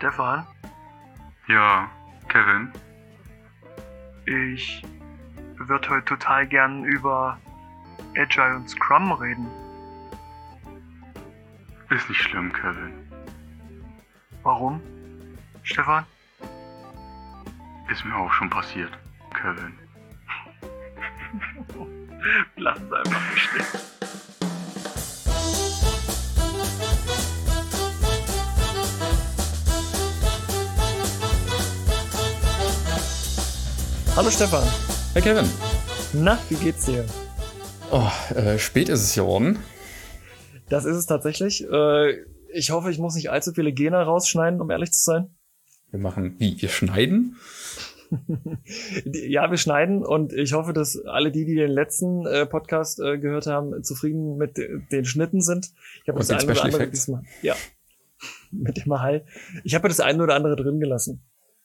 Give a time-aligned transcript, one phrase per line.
[0.00, 0.46] Stefan,
[1.46, 1.90] Ja,
[2.28, 2.72] Kevin.
[4.24, 4.82] ich
[5.56, 7.38] würde heute total gern über
[8.16, 9.46] Agile und Scrum reden.
[11.90, 13.12] Ist nicht schlimm, Kevin.
[14.42, 14.80] Warum?
[15.64, 16.06] Stefan?
[17.90, 18.96] Ist mir auch schon passiert,
[19.34, 19.78] Kevin.
[22.56, 23.99] Lass es einfach stehen.
[34.16, 34.64] Hallo Stefan.
[35.14, 35.46] Hey Kevin.
[36.12, 37.04] Na, wie geht's dir?
[37.90, 39.58] Oh, äh, spät ist es geworden.
[40.68, 41.64] Das ist es tatsächlich.
[41.70, 45.34] Äh, ich hoffe, ich muss nicht allzu viele Gene rausschneiden, um ehrlich zu sein.
[45.90, 47.36] Wir machen, wie, wir schneiden?
[49.04, 53.18] Ja, wir schneiden und ich hoffe, dass alle die, die den letzten äh, Podcast äh,
[53.18, 55.70] gehört haben, zufrieden mit de- den Schnitten sind.
[56.02, 56.98] Ich habe das eine oder andere Effects?
[57.06, 57.22] diesmal.
[57.42, 57.54] Ja.
[58.50, 59.24] mit dem Hall.
[59.62, 61.22] Ich habe das eine oder andere drin gelassen.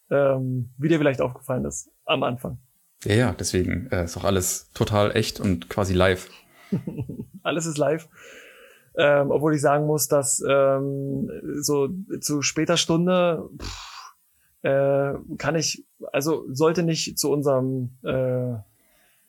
[0.10, 2.60] Ähm, wie dir vielleicht aufgefallen ist am Anfang.
[3.04, 6.30] Ja, ja, deswegen äh, ist auch alles total echt und quasi live.
[7.44, 8.10] Alles ist live.
[8.98, 11.90] Ähm, obwohl ich sagen muss, dass ähm, so
[12.22, 14.16] zu später Stunde pff,
[14.64, 18.58] äh, kann ich, also sollte nicht zu unserem äh,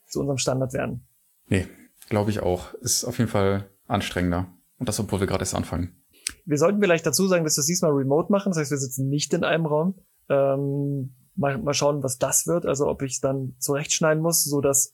[0.07, 1.07] zu unserem Standard werden.
[1.49, 1.67] Nee,
[2.09, 2.73] glaube ich auch.
[2.75, 4.47] Ist auf jeden Fall anstrengender.
[4.79, 5.97] Und das, obwohl wir gerade erst anfangen.
[6.45, 8.51] Wir sollten vielleicht dazu sagen, dass wir es diesmal remote machen.
[8.51, 9.95] Das heißt, wir sitzen nicht in einem Raum.
[10.29, 12.67] Ähm, mal, mal schauen, was das wird.
[12.67, 14.93] Also ob ich es dann zurechtschneiden muss, so dass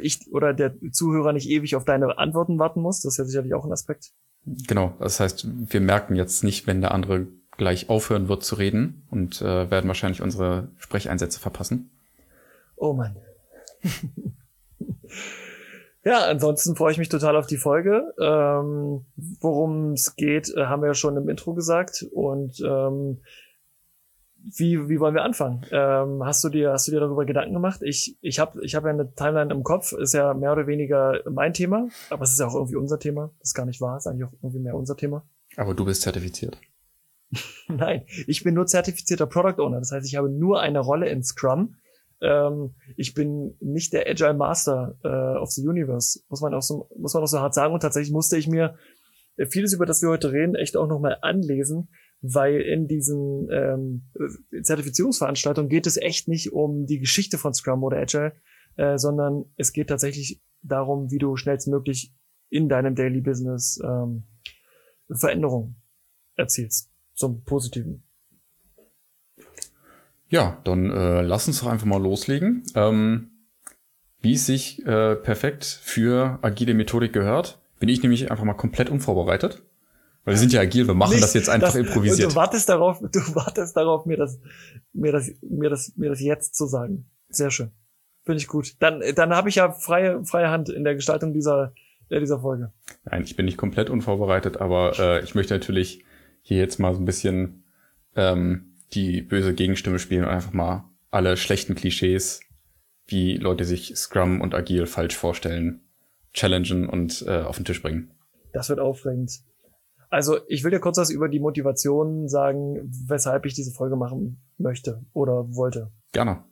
[0.00, 3.00] ich oder der Zuhörer nicht ewig auf deine Antworten warten muss.
[3.00, 4.12] Das ist ja sicherlich auch ein Aspekt.
[4.46, 9.06] Genau, das heißt, wir merken jetzt nicht, wenn der andere gleich aufhören wird zu reden
[9.10, 11.90] und äh, werden wahrscheinlich unsere Sprecheinsätze verpassen.
[12.76, 13.16] Oh Mann.
[16.04, 18.12] ja, ansonsten freue ich mich total auf die Folge.
[18.20, 19.04] Ähm,
[19.40, 22.04] Worum es geht, äh, haben wir ja schon im Intro gesagt.
[22.12, 23.20] Und ähm,
[24.44, 25.64] wie, wie wollen wir anfangen?
[25.70, 27.80] Ähm, hast du dir, hast du dir darüber Gedanken gemacht?
[27.82, 31.20] Ich, ich habe ich hab ja eine Timeline im Kopf, ist ja mehr oder weniger
[31.30, 33.30] mein Thema, aber es ist ja auch irgendwie unser Thema.
[33.38, 35.24] Das ist gar nicht wahr, ist eigentlich auch irgendwie mehr unser Thema.
[35.56, 36.58] Aber du bist zertifiziert.
[37.68, 39.78] Nein, ich bin nur zertifizierter Product Owner.
[39.78, 41.76] Das heißt, ich habe nur eine Rolle in Scrum.
[42.20, 46.88] Ähm, ich bin nicht der Agile Master äh, of the Universe, muss man auch so,
[46.98, 47.72] muss man auch so hart sagen.
[47.72, 48.76] Und tatsächlich musste ich mir
[49.48, 51.88] vieles, über das wir heute reden, echt auch nochmal anlesen,
[52.26, 57.84] weil in diesen ähm, äh, Zertifizierungsveranstaltungen geht es echt nicht um die Geschichte von Scrum
[57.84, 58.32] oder Agile,
[58.76, 62.14] äh, sondern es geht tatsächlich darum, wie du schnellstmöglich
[62.48, 64.24] in deinem Daily Business ähm,
[65.10, 65.76] Veränderungen
[66.34, 68.04] erzielst zum Positiven.
[70.28, 72.62] Ja, dann äh, lass uns doch einfach mal loslegen.
[72.74, 73.30] Ähm,
[74.20, 78.88] wie es sich äh, perfekt für agile Methodik gehört, bin ich nämlich einfach mal komplett
[78.88, 79.62] unvorbereitet.
[80.24, 82.30] Weil wir sind ja agil, wir machen Nicht, das jetzt einfach das- improvisiert.
[82.30, 84.38] Du wartest darauf, du wartest darauf, mir das,
[84.92, 87.06] mir das, mir das, mir das jetzt zu sagen.
[87.28, 87.72] Sehr schön.
[88.24, 88.76] Finde ich gut.
[88.80, 91.74] Dann, dann habe ich ja freie, freie Hand in der Gestaltung dieser,
[92.10, 92.72] dieser Folge.
[93.04, 96.04] Nein, ich bin nicht komplett unvorbereitet, aber äh, ich möchte natürlich
[96.40, 97.64] hier jetzt mal so ein bisschen
[98.16, 102.40] ähm, die böse Gegenstimme spielen und einfach mal alle schlechten Klischees,
[103.06, 105.82] wie Leute sich Scrum und Agil falsch vorstellen,
[106.32, 108.10] challengen und äh, auf den Tisch bringen.
[108.54, 109.40] Das wird aufregend.
[110.14, 114.40] Also, ich will dir kurz was über die Motivation sagen, weshalb ich diese Folge machen
[114.58, 115.90] möchte oder wollte.
[116.12, 116.44] Gerne.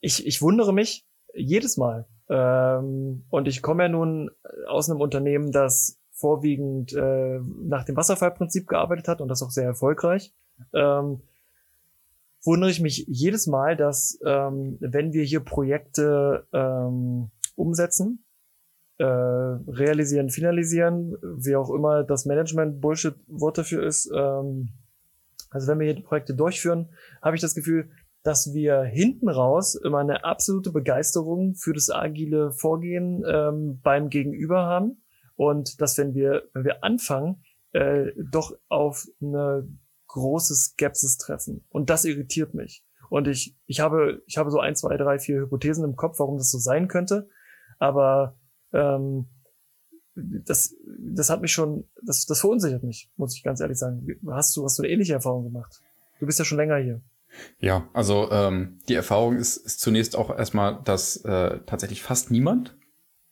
[0.00, 2.06] ich, ich wundere mich jedes Mal.
[2.28, 4.30] Ähm, und ich komme ja nun
[4.68, 9.64] aus einem Unternehmen, das vorwiegend äh, nach dem Wasserfallprinzip gearbeitet hat und das auch sehr
[9.64, 10.34] erfolgreich.
[10.74, 11.22] Ähm,
[12.44, 18.22] wundere ich mich jedes Mal, dass ähm, wenn wir hier Projekte ähm, umsetzen,
[19.00, 24.68] äh, realisieren, finalisieren, wie auch immer das Management Bullshit Wort dafür ist, ähm,
[25.48, 26.90] also wenn wir hier Projekte durchführen,
[27.22, 27.90] habe ich das Gefühl,
[28.22, 34.66] dass wir hinten raus immer eine absolute Begeisterung für das agile Vorgehen ähm, beim Gegenüber
[34.66, 35.02] haben.
[35.34, 37.42] Und dass wenn wir wenn wir anfangen,
[37.72, 39.66] äh, doch auf eine
[40.08, 41.64] große Skepsis treffen.
[41.70, 42.84] Und das irritiert mich.
[43.08, 46.36] Und ich ich habe ich habe so ein zwei drei vier Hypothesen im Kopf, warum
[46.36, 47.30] das so sein könnte,
[47.78, 48.36] aber
[48.72, 49.26] ähm,
[50.14, 54.06] das, das hat mich schon, das, das verunsichert mich, muss ich ganz ehrlich sagen.
[54.30, 55.80] Hast du, hast du eine ähnliche Erfahrung gemacht?
[56.18, 57.00] Du bist ja schon länger hier.
[57.60, 62.76] Ja, also ähm, die Erfahrung ist, ist zunächst auch erstmal, dass äh, tatsächlich fast niemand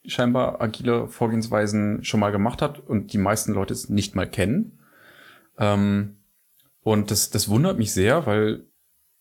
[0.05, 4.79] scheinbar agile Vorgehensweisen schon mal gemacht hat und die meisten Leute es nicht mal kennen.
[5.57, 6.17] Ähm,
[6.81, 8.65] und das, das wundert mich sehr, weil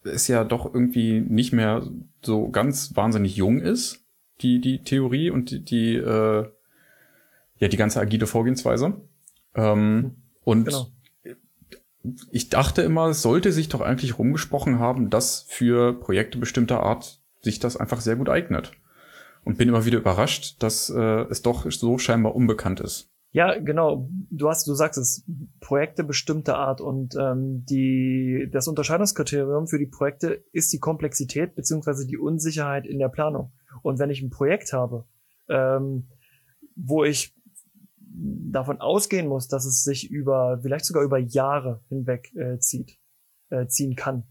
[0.05, 1.87] es ja doch irgendwie nicht mehr
[2.23, 4.07] so ganz wahnsinnig jung ist,
[4.41, 6.47] die, die Theorie und die, die äh,
[7.59, 9.01] ja, die ganze agile Vorgehensweise.
[9.55, 10.87] Ähm, und Genau.
[12.31, 17.21] ich dachte immer, es sollte sich doch eigentlich rumgesprochen haben, dass für Projekte bestimmter Art
[17.43, 18.73] sich das einfach sehr gut eignet.
[19.45, 23.09] Und bin immer wieder überrascht, dass äh, es doch so scheinbar unbekannt ist.
[23.33, 24.09] Ja, genau.
[24.31, 25.25] Du hast, du sagst es,
[25.61, 32.07] Projekte bestimmter Art und ähm, die das Unterscheidungskriterium für die Projekte ist die Komplexität beziehungsweise
[32.07, 33.53] die Unsicherheit in der Planung.
[33.83, 35.05] Und wenn ich ein Projekt habe,
[35.49, 36.09] ähm,
[36.77, 37.35] wo ich
[38.01, 42.99] davon ausgehen muss, dass es sich über vielleicht sogar über Jahre hinweg äh, zieht,
[43.51, 44.25] äh, ziehen kann,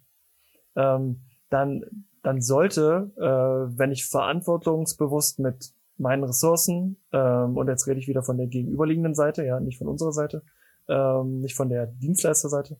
[0.75, 1.83] ähm, dann
[2.27, 8.21] dann sollte, äh, wenn ich verantwortungsbewusst mit meinen Ressourcen, ähm, und jetzt rede ich wieder
[8.21, 10.43] von der gegenüberliegenden Seite, ja, nicht von unserer Seite,
[10.89, 12.77] ähm, nicht von der Dienstleisterseite,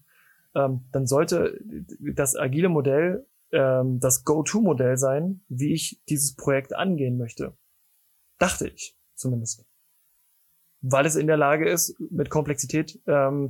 [0.54, 1.58] ähm, dann sollte
[2.14, 7.58] das agile Modell ähm, das Go-To-Modell sein, wie ich dieses Projekt angehen möchte.
[8.40, 9.66] Dachte ich zumindest.
[10.82, 13.50] Weil es in der Lage ist, mit Komplexität, ähm,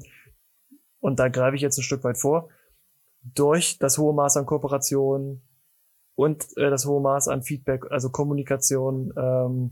[1.00, 2.50] und da greife ich jetzt ein Stück weit vor,
[3.22, 5.42] durch das hohe Maß an Kooperation,
[6.18, 9.72] und äh, das hohe Maß an Feedback, also Kommunikation, ähm,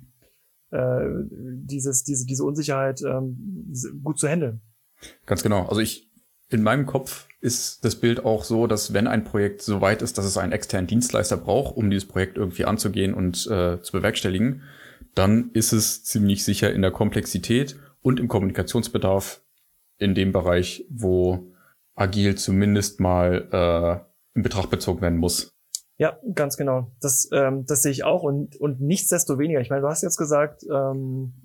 [0.69, 3.73] äh, dieses, diese, diese Unsicherheit ähm,
[4.03, 4.61] gut zu handeln.
[5.25, 5.65] Ganz genau.
[5.65, 6.11] Also ich,
[6.49, 10.17] in meinem Kopf ist das Bild auch so, dass wenn ein Projekt so weit ist,
[10.17, 14.63] dass es einen externen Dienstleister braucht, um dieses Projekt irgendwie anzugehen und äh, zu bewerkstelligen,
[15.13, 19.41] dann ist es ziemlich sicher in der Komplexität und im Kommunikationsbedarf
[19.97, 21.51] in dem Bereich, wo
[21.95, 25.51] agil zumindest mal äh, in Betracht bezogen werden muss.
[25.97, 26.91] Ja, ganz genau.
[26.99, 29.61] Das, ähm, das sehe ich auch und, und nichtsdestoweniger.
[29.61, 31.44] Ich meine, du hast jetzt gesagt, ähm,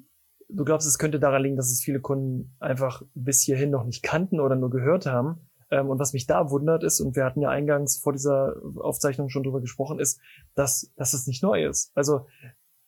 [0.53, 4.03] du glaubst, es könnte daran liegen, dass es viele Kunden einfach bis hierhin noch nicht
[4.03, 5.49] kannten oder nur gehört haben.
[5.71, 9.29] Ähm, und was mich da wundert ist, und wir hatten ja eingangs vor dieser Aufzeichnung
[9.29, 10.21] schon drüber gesprochen, ist,
[10.55, 11.93] dass, dass es nicht neu ist.
[11.95, 12.27] Also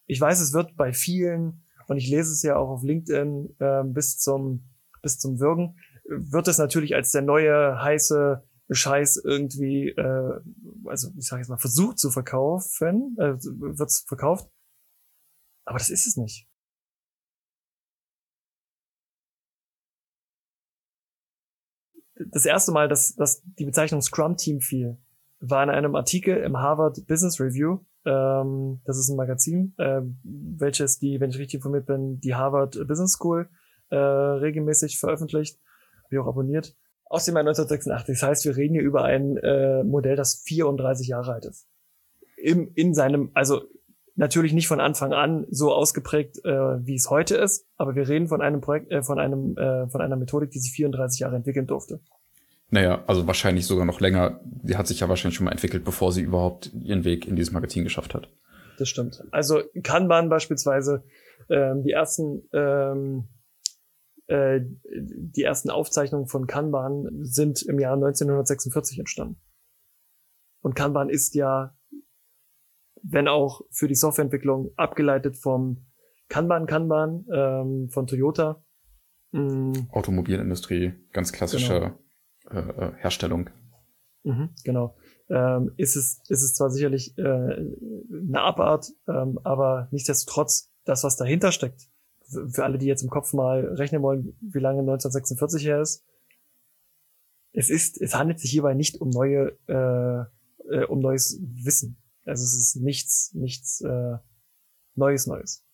[0.07, 3.83] ich weiß, es wird bei vielen, und ich lese es ja auch auf LinkedIn äh,
[3.85, 4.65] bis zum
[5.03, 5.77] bis zum Würgen,
[6.07, 10.41] wird es natürlich als der neue heiße Scheiß irgendwie, äh,
[10.87, 14.49] also ich sage jetzt mal, versucht zu verkaufen, äh, wird verkauft.
[15.65, 16.49] Aber das ist es nicht.
[22.31, 24.99] Das erste Mal, dass, dass die Bezeichnung Scrum Team fiel,
[25.41, 27.81] war in einem Artikel im Harvard Business Review.
[28.05, 32.87] Ähm, das ist ein Magazin, äh, welches die, wenn ich richtig informiert bin, die Harvard
[32.87, 33.49] Business School
[33.91, 35.59] äh, regelmäßig veröffentlicht.
[36.11, 36.77] Ich auch abonniert
[37.13, 38.21] aus dem Jahr 1986.
[38.21, 41.69] Das heißt, wir reden hier über ein äh, Modell, das 34 Jahre alt ist.
[42.37, 43.63] Im, in seinem, also
[44.15, 48.29] natürlich nicht von Anfang an so ausgeprägt, äh, wie es heute ist, aber wir reden
[48.29, 51.67] von einem Projekt, äh, von einem, äh, von einer Methodik, die sich 34 Jahre entwickeln
[51.67, 52.01] durfte.
[52.71, 54.41] Naja, also wahrscheinlich sogar noch länger.
[54.65, 57.53] Sie hat sich ja wahrscheinlich schon mal entwickelt, bevor sie überhaupt ihren Weg in dieses
[57.53, 58.31] Magazin geschafft hat.
[58.79, 59.23] Das stimmt.
[59.31, 61.05] Also Kanban beispielsweise,
[61.51, 63.29] ähm, die ersten ähm,
[64.33, 69.41] äh, die ersten Aufzeichnungen von Kanban sind im Jahr 1946 entstanden.
[70.63, 71.77] Und Kanban ist ja,
[73.03, 75.85] wenn auch für die Softwareentwicklung, abgeleitet vom
[76.29, 78.65] Kanban Kanban ähm, von Toyota.
[79.33, 79.89] Mhm.
[79.91, 81.95] Automobilindustrie, ganz klassische
[82.49, 82.69] genau.
[82.69, 83.51] äh, Herstellung.
[84.25, 84.97] Mhm, genau.
[85.29, 91.17] Ähm, ist es ist es zwar sicherlich äh, eine Abart, ähm, aber nichtsdestotrotz das, was
[91.17, 91.89] dahinter steckt,
[92.23, 96.05] für alle, die jetzt im Kopf mal rechnen wollen, wie lange 1946 her ist.
[97.53, 102.02] Es ist, es handelt sich hierbei nicht um neue, äh, äh, um neues Wissen.
[102.25, 104.17] Also es ist nichts, nichts äh,
[104.95, 105.65] Neues, Neues.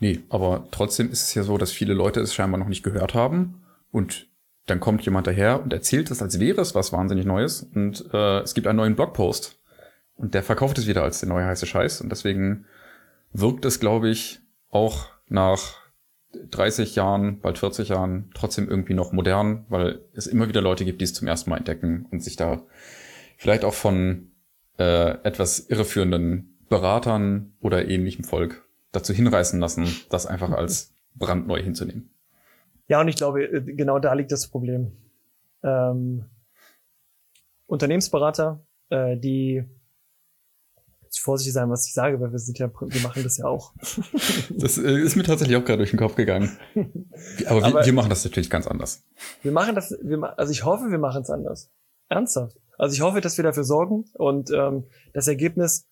[0.00, 3.14] Nee, aber trotzdem ist es ja so, dass viele Leute es scheinbar noch nicht gehört
[3.14, 3.62] haben.
[3.90, 4.26] Und
[4.66, 7.68] dann kommt jemand daher und erzählt es, als wäre es was wahnsinnig Neues.
[7.74, 9.58] Und äh, es gibt einen neuen Blogpost.
[10.16, 12.00] Und der verkauft es wieder als der neue heiße Scheiß.
[12.00, 12.64] Und deswegen
[13.32, 15.76] wirkt es, glaube ich, auch nach
[16.50, 21.00] 30 Jahren, bald 40 Jahren trotzdem irgendwie noch modern, weil es immer wieder Leute gibt,
[21.00, 22.62] die es zum ersten Mal entdecken und sich da
[23.36, 24.30] vielleicht auch von
[24.78, 32.10] äh, etwas irreführenden Beratern oder ähnlichem Volk dazu hinreißen lassen, das einfach als brandneu hinzunehmen.
[32.86, 34.92] Ja, und ich glaube, äh, genau da liegt das Problem.
[35.62, 36.24] Ähm,
[37.66, 39.64] Unternehmensberater, äh, die
[41.20, 43.72] vorsichtig sein, was ich sage, weil wir sind ja, wir machen das ja auch.
[44.50, 46.56] das äh, ist mir tatsächlich auch gerade durch den Kopf gegangen.
[47.46, 49.04] Aber, Aber wir, wir, machen das natürlich ganz anders.
[49.42, 51.70] Wir machen das, wir, also ich hoffe, wir machen es anders.
[52.08, 52.56] Ernsthaft.
[52.78, 55.86] Also ich hoffe, dass wir dafür sorgen und ähm, das Ergebnis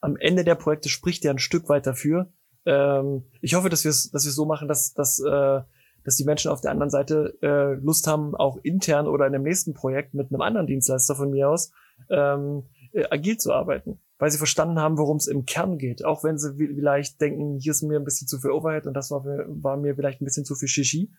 [0.00, 2.30] am Ende der Projekte spricht ja ein Stück weit dafür.
[2.64, 5.60] Ähm, ich hoffe, dass wir es dass wir so machen, dass, dass, äh,
[6.04, 9.42] dass die Menschen auf der anderen Seite äh, Lust haben, auch intern oder in dem
[9.42, 11.72] nächsten Projekt mit einem anderen Dienstleister von mir aus
[12.10, 16.04] ähm, äh, agil zu arbeiten weil sie verstanden haben, worum es im Kern geht.
[16.04, 19.10] Auch wenn sie vielleicht denken, hier ist mir ein bisschen zu viel Overhead und das
[19.10, 21.12] war, war mir vielleicht ein bisschen zu viel Shishi.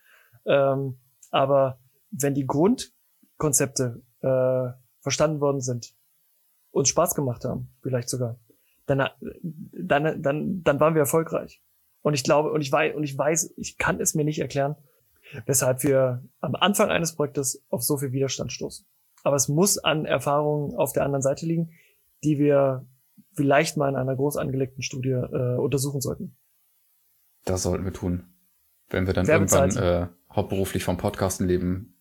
[0.46, 0.98] Ähm,
[1.30, 2.94] aber wenn die Grund,
[3.38, 4.70] Konzepte äh,
[5.08, 5.94] verstanden worden sind,
[6.72, 8.38] uns Spaß gemacht haben, vielleicht sogar,
[8.88, 9.08] dann,
[9.42, 11.62] dann, dann, dann waren wir erfolgreich.
[12.02, 14.76] Und ich glaube, und ich weiß, und ich weiß, ich kann es mir nicht erklären,
[15.46, 18.86] weshalb wir am Anfang eines Projektes auf so viel Widerstand stoßen.
[19.24, 21.72] Aber es muss an Erfahrungen auf der anderen Seite liegen,
[22.24, 22.86] die wir
[23.34, 26.36] vielleicht mal in einer groß angelegten Studie äh, untersuchen sollten.
[27.46, 28.26] Das sollten wir tun.
[28.90, 31.96] Wenn wir dann irgendwann äh, hauptberuflich vom Podcasten leben,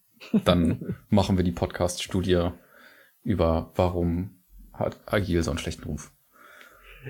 [0.45, 2.51] dann machen wir die Podcast-Studie
[3.27, 4.43] über, warum
[4.73, 6.13] hat Agil so einen schlechten Ruf.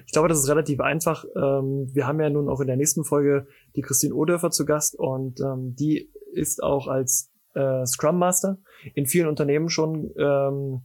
[0.04, 1.24] Ich glaube, das ist relativ einfach.
[1.36, 3.46] Ähm, wir haben ja nun auch in der nächsten Folge
[3.76, 8.58] die Christine Odörfer zu Gast und ähm, die ist auch als äh, Scrum Master
[8.94, 10.84] in vielen Unternehmen schon ähm,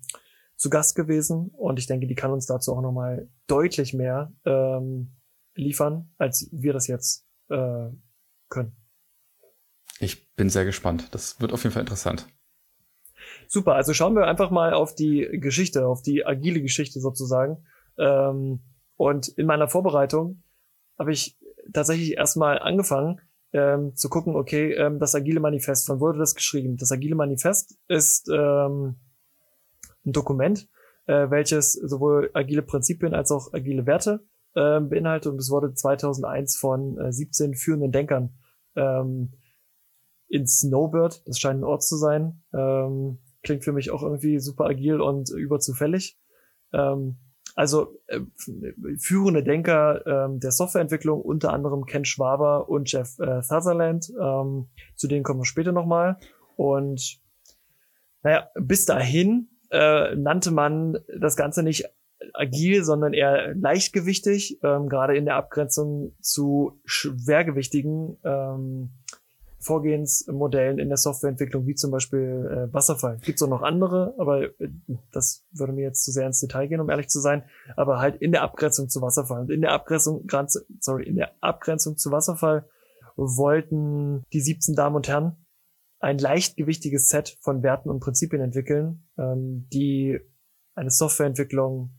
[0.56, 4.32] zu Gast gewesen und ich denke, die kann uns dazu auch nochmal deutlich mehr
[5.56, 7.90] liefern, als wir das jetzt äh,
[8.48, 8.76] können.
[10.00, 11.08] Ich bin sehr gespannt.
[11.12, 12.28] Das wird auf jeden Fall interessant.
[13.54, 17.66] Super, also schauen wir einfach mal auf die Geschichte, auf die agile Geschichte sozusagen.
[17.98, 18.62] Ähm,
[18.96, 20.42] und in meiner Vorbereitung
[20.98, 21.38] habe ich
[21.74, 23.20] tatsächlich erstmal angefangen
[23.52, 26.78] ähm, zu gucken, okay, ähm, das agile Manifest, wann wurde das geschrieben?
[26.78, 29.02] Das agile Manifest ist ähm,
[30.06, 30.70] ein Dokument,
[31.08, 34.24] äh, welches sowohl agile Prinzipien als auch agile Werte
[34.56, 38.30] äh, beinhaltet und es wurde 2001 von äh, 17 führenden Denkern
[38.78, 39.34] ähm,
[40.30, 44.66] in Snowbird, das scheint ein Ort zu sein, ähm, klingt für mich auch irgendwie super
[44.66, 46.18] agil und überzufällig.
[46.74, 47.18] Ähm,
[47.56, 48.22] also äh,
[48.98, 55.08] führende Denker ähm, der Softwareentwicklung, unter anderem Ken Schwaber und Jeff äh, Sutherland, ähm, zu
[55.08, 56.18] denen kommen wir später nochmal.
[56.56, 57.20] Und
[58.24, 61.86] naja, bis dahin äh, nannte man das Ganze nicht
[62.34, 68.92] agil, sondern eher leichtgewichtig, ähm, gerade in der Abgrenzung zu schwergewichtigen ähm,
[69.62, 73.18] Vorgehensmodellen in der Softwareentwicklung, wie zum Beispiel äh, Wasserfall.
[73.22, 74.70] Gibt es auch noch andere, aber äh,
[75.12, 77.44] das würde mir jetzt zu sehr ins Detail gehen, um ehrlich zu sein.
[77.76, 79.42] Aber halt in der Abgrenzung zu Wasserfall.
[79.42, 80.28] Und in der Abgrenzung,
[80.80, 82.68] sorry, in der Abgrenzung zu Wasserfall
[83.16, 85.38] wollten die 17 Damen und Herren
[86.00, 90.20] ein leichtgewichtiges Set von Werten und Prinzipien entwickeln, ähm, die
[90.74, 91.92] eine Softwareentwicklung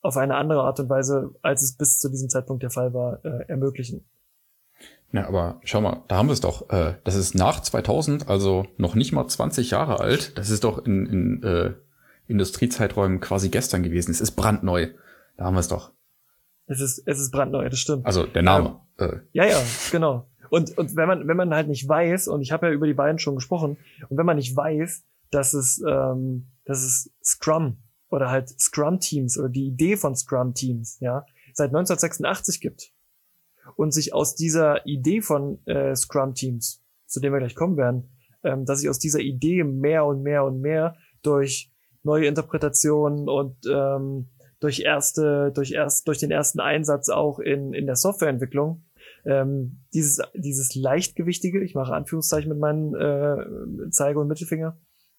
[0.00, 3.24] auf eine andere Art und Weise, als es bis zu diesem Zeitpunkt der Fall war,
[3.24, 4.08] äh, ermöglichen.
[5.12, 6.70] Ja, aber schau mal, da haben wir es doch.
[6.70, 10.38] Äh, das ist nach 2000, also noch nicht mal 20 Jahre alt.
[10.38, 11.74] Das ist doch in, in äh,
[12.28, 14.10] Industriezeiträumen quasi gestern gewesen.
[14.10, 14.88] Es ist brandneu.
[15.36, 15.92] Da haben wir es doch.
[16.66, 18.06] Es ist, es ist brandneu, das stimmt.
[18.06, 18.80] Also der Name.
[18.98, 19.16] Ähm, äh.
[19.32, 20.30] Ja, ja, genau.
[20.48, 22.94] Und, und wenn man, wenn man halt nicht weiß, und ich habe ja über die
[22.94, 23.76] beiden schon gesprochen,
[24.08, 27.78] und wenn man nicht weiß, dass es, ähm, dass es Scrum
[28.08, 32.92] oder halt Scrum-Teams oder die Idee von Scrum-Teams, ja, seit 1986 gibt
[33.76, 38.10] und sich aus dieser Idee von äh, Scrum-Teams, zu dem wir gleich kommen werden,
[38.44, 41.70] ähm, dass sich aus dieser Idee mehr und mehr und mehr durch
[42.02, 44.28] neue Interpretationen und ähm,
[44.60, 48.84] durch erste, durch erst, durch den ersten Einsatz auch in, in der Softwareentwicklung
[49.24, 54.78] ähm, dieses, dieses leichtgewichtige, ich mache Anführungszeichen mit meinen äh, Zeige- und Mittelfinger,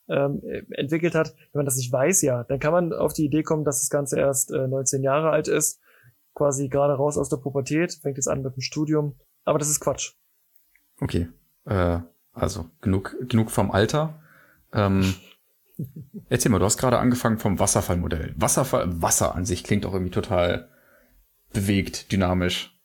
[0.10, 1.34] ähm, entwickelt hat.
[1.52, 3.90] Wenn man das nicht weiß, ja, dann kann man auf die Idee kommen, dass das
[3.90, 5.80] Ganze erst äh, 19 Jahre alt ist,
[6.34, 9.80] quasi gerade raus aus der Pubertät, fängt jetzt an mit dem Studium, aber das ist
[9.80, 10.14] Quatsch.
[11.00, 11.28] Okay,
[11.66, 12.00] äh,
[12.34, 14.22] also genug, genug vom Alter.
[14.74, 15.14] Ähm,
[16.30, 18.34] erzähl mal, du hast gerade angefangen vom Wasserfallmodell.
[18.38, 20.70] Wasserfall, Wasser an sich klingt auch irgendwie total
[21.52, 22.80] bewegt, dynamisch.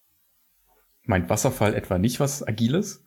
[1.04, 3.02] Meint Wasserfall etwa nicht was Agiles?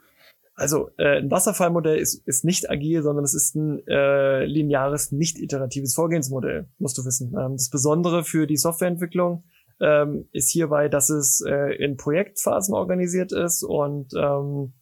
[0.55, 5.39] Also äh, ein Wasserfallmodell ist, ist nicht agil, sondern es ist ein äh, lineares, nicht
[5.39, 7.33] iteratives Vorgehensmodell, musst du wissen.
[7.37, 9.43] Ähm, das Besondere für die Softwareentwicklung
[9.81, 14.73] ähm, ist hierbei, dass es äh, in Projektphasen organisiert ist und ähm,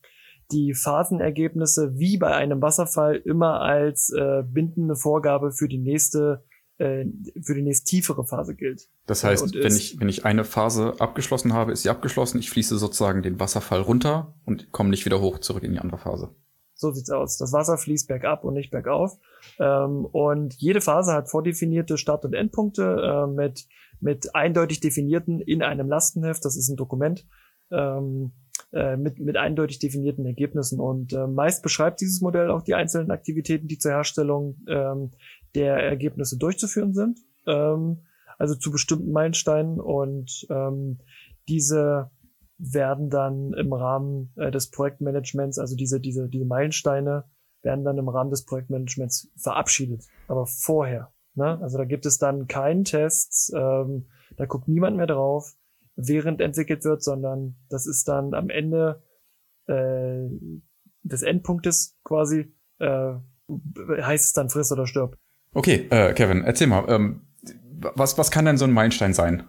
[0.52, 6.44] die Phasenergebnisse wie bei einem Wasserfall immer als äh, bindende Vorgabe für die nächste
[6.80, 7.06] äh,
[7.42, 8.88] für die nächst tiefere Phase gilt.
[9.06, 12.40] Das heißt, und wenn ich, wenn ich eine Phase abgeschlossen habe, ist sie abgeschlossen.
[12.40, 16.00] Ich fließe sozusagen den Wasserfall runter und komme nicht wieder hoch zurück in die andere
[16.00, 16.34] Phase.
[16.80, 17.38] So sieht's aus.
[17.38, 19.20] Das Wasser fließt bergab und nicht bergauf.
[19.60, 23.68] Ähm, und jede Phase hat vordefinierte Start- und Endpunkte äh, mit,
[24.02, 26.44] mit eindeutig definierten in einem Lastenheft.
[26.46, 27.26] Das ist ein Dokument.
[27.72, 28.32] Ähm,
[28.72, 30.80] äh, mit, mit eindeutig definierten Ergebnissen.
[30.80, 35.12] Und äh, meist beschreibt dieses Modell auch die einzelnen Aktivitäten, die zur Herstellung ähm,
[35.56, 38.04] der Ergebnisse durchzuführen sind, ähm,
[38.38, 41.00] also zu bestimmten Meilensteinen und ähm,
[41.48, 42.12] diese
[42.60, 47.24] werden dann im Rahmen äh, des Projektmanagements, also diese, diese, diese Meilensteine
[47.64, 51.12] werden dann im Rahmen des Projektmanagements verabschiedet, aber vorher.
[51.36, 51.60] Ne?
[51.62, 54.08] Also da gibt es dann keinen Tests, ähm,
[54.38, 55.54] da guckt niemand mehr drauf,
[55.96, 59.04] während entwickelt wird, sondern das ist dann am Ende
[59.68, 60.28] äh,
[61.04, 63.14] des Endpunktes quasi äh,
[64.02, 65.18] heißt es dann friss oder stirb.
[65.54, 67.28] Okay, äh, Kevin, erzähl mal, ähm,
[67.96, 69.48] was, was kann denn so ein Meilenstein sein?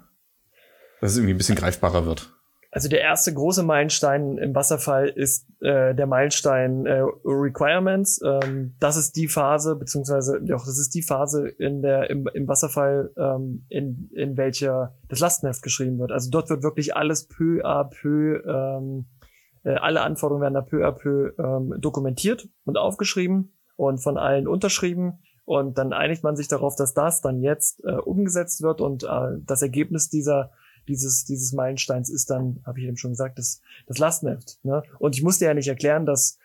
[1.00, 2.39] Dass es irgendwie ein bisschen greifbarer wird.
[2.72, 8.20] Also der erste große Meilenstein im Wasserfall ist äh, der Meilenstein äh, Requirements.
[8.24, 12.46] Ähm, das ist die Phase, beziehungsweise doch, das ist die Phase in der im, im
[12.46, 16.12] Wasserfall, ähm, in, in welcher das Lastenheft geschrieben wird.
[16.12, 19.06] Also dort wird wirklich alles peu à peu, ähm,
[19.64, 24.46] äh, alle Anforderungen werden da peu à peu ähm, dokumentiert und aufgeschrieben und von allen
[24.46, 25.18] unterschrieben.
[25.44, 29.38] Und dann einigt man sich darauf, dass das dann jetzt äh, umgesetzt wird und äh,
[29.44, 30.52] das Ergebnis dieser
[30.90, 34.59] dieses, dieses Meilensteins ist dann, habe ich eben schon gesagt, das, das Lastenheft.
[34.62, 34.82] Ne?
[34.99, 36.38] Und ich musste ja nicht erklären, dass,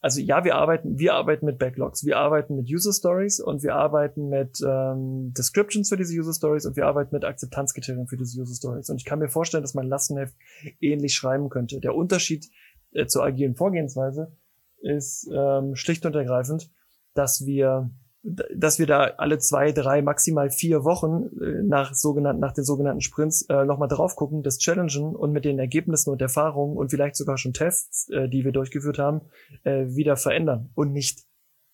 [0.00, 3.74] also ja, wir arbeiten, wir arbeiten mit Backlogs, wir arbeiten mit User Stories und wir
[3.74, 8.40] arbeiten mit ähm, Descriptions für diese User Stories und wir arbeiten mit Akzeptanzkriterien für diese
[8.40, 8.88] User Stories.
[8.88, 10.34] Und ich kann mir vorstellen, dass mein Lastenheft
[10.80, 11.80] ähnlich schreiben könnte.
[11.80, 12.48] Der Unterschied
[12.92, 14.32] äh, zur agilen Vorgehensweise
[14.80, 16.70] ist ähm, schlicht und ergreifend,
[17.14, 17.90] dass wir
[18.22, 23.00] dass wir da alle zwei, drei, maximal vier Wochen äh, nach sogenannten, nach den sogenannten
[23.00, 27.16] Sprints äh, nochmal drauf gucken, das challengen und mit den Ergebnissen und Erfahrungen und vielleicht
[27.16, 29.22] sogar schon Tests, äh, die wir durchgeführt haben,
[29.64, 31.24] äh, wieder verändern und nicht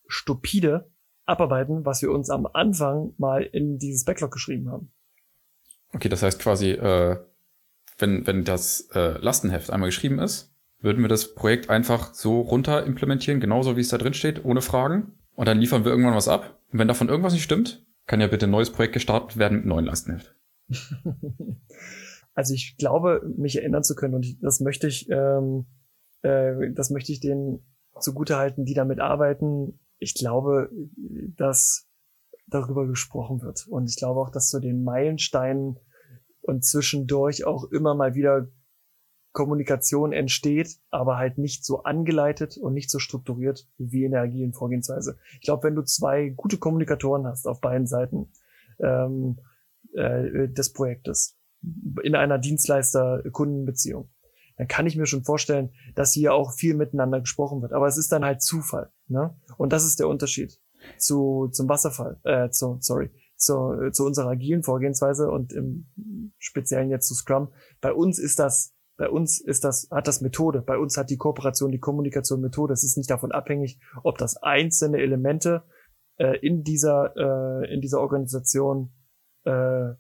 [0.07, 0.89] stupide
[1.25, 4.93] abarbeiten, was wir uns am Anfang mal in dieses Backlog geschrieben haben.
[5.93, 7.17] Okay, das heißt quasi, äh,
[7.99, 12.85] wenn, wenn das äh, Lastenheft einmal geschrieben ist, würden wir das Projekt einfach so runter
[12.85, 15.19] implementieren, genauso wie es da drin steht, ohne Fragen?
[15.37, 16.61] Und dann liefern wir irgendwann was ab.
[16.73, 19.67] Und wenn davon irgendwas nicht stimmt, kann ja bitte ein neues Projekt gestartet werden mit
[19.67, 20.35] neuen Lastenheft.
[22.37, 25.65] Also ich glaube, mich erinnern zu können und das möchte ich, ähm,
[26.21, 27.65] äh, das möchte ich denen
[27.99, 29.81] zugutehalten, die damit arbeiten.
[29.99, 30.69] Ich glaube,
[31.37, 31.89] dass
[32.47, 33.67] darüber gesprochen wird.
[33.67, 35.79] Und ich glaube auch, dass zu den Meilensteinen
[36.43, 38.49] und zwischendurch auch immer mal wieder
[39.37, 44.55] Kommunikation entsteht, aber halt nicht so angeleitet und nicht so strukturiert wie in der agilen
[44.55, 45.19] Vorgehensweise.
[45.35, 48.33] Ich glaube, wenn du zwei gute Kommunikatoren hast auf beiden Seiten
[48.81, 49.39] ähm,
[49.93, 51.39] äh, des Projektes
[52.03, 54.09] in einer Dienstleister-Kundenbeziehung,
[54.57, 57.75] dann kann ich mir schon vorstellen, dass hier auch viel miteinander gesprochen wird.
[57.75, 58.91] Aber es ist dann halt Zufall.
[59.07, 59.37] Ne?
[59.59, 60.59] Und das ist der Unterschied
[60.97, 65.89] zu, zum Wasserfall, äh, zu, sorry, zu, zu unserer agilen Vorgehensweise und im
[66.39, 67.53] Speziellen jetzt zu Scrum.
[67.83, 70.63] Bei uns ist das bei uns ist das, hat das Methode.
[70.63, 72.73] Bei uns hat die Kooperation, die Kommunikation Methode.
[72.73, 75.65] Es ist nicht davon abhängig, ob das einzelne Elemente
[76.17, 78.93] äh, in dieser, äh, in dieser Organisation
[79.45, 79.91] äh,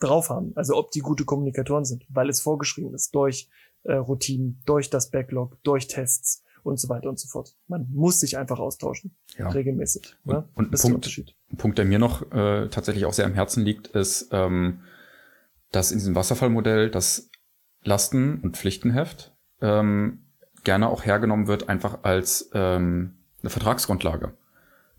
[0.00, 0.52] drauf haben.
[0.56, 3.50] Also ob die gute Kommunikatoren sind, weil es vorgeschrieben ist durch
[3.82, 7.54] äh, Routinen, durch das Backlog, durch Tests und so weiter und so fort.
[7.68, 9.48] Man muss sich einfach austauschen, ja.
[9.48, 10.16] regelmäßig.
[10.24, 10.48] Und, ne?
[10.54, 13.88] und ein, Punkt, ein Punkt, der mir noch äh, tatsächlich auch sehr am Herzen liegt,
[13.88, 14.80] ist, ähm,
[15.70, 17.30] dass in diesem Wasserfallmodell das
[17.86, 20.26] Lasten- und Pflichtenheft ähm,
[20.64, 24.36] gerne auch hergenommen wird, einfach als ähm, eine Vertragsgrundlage.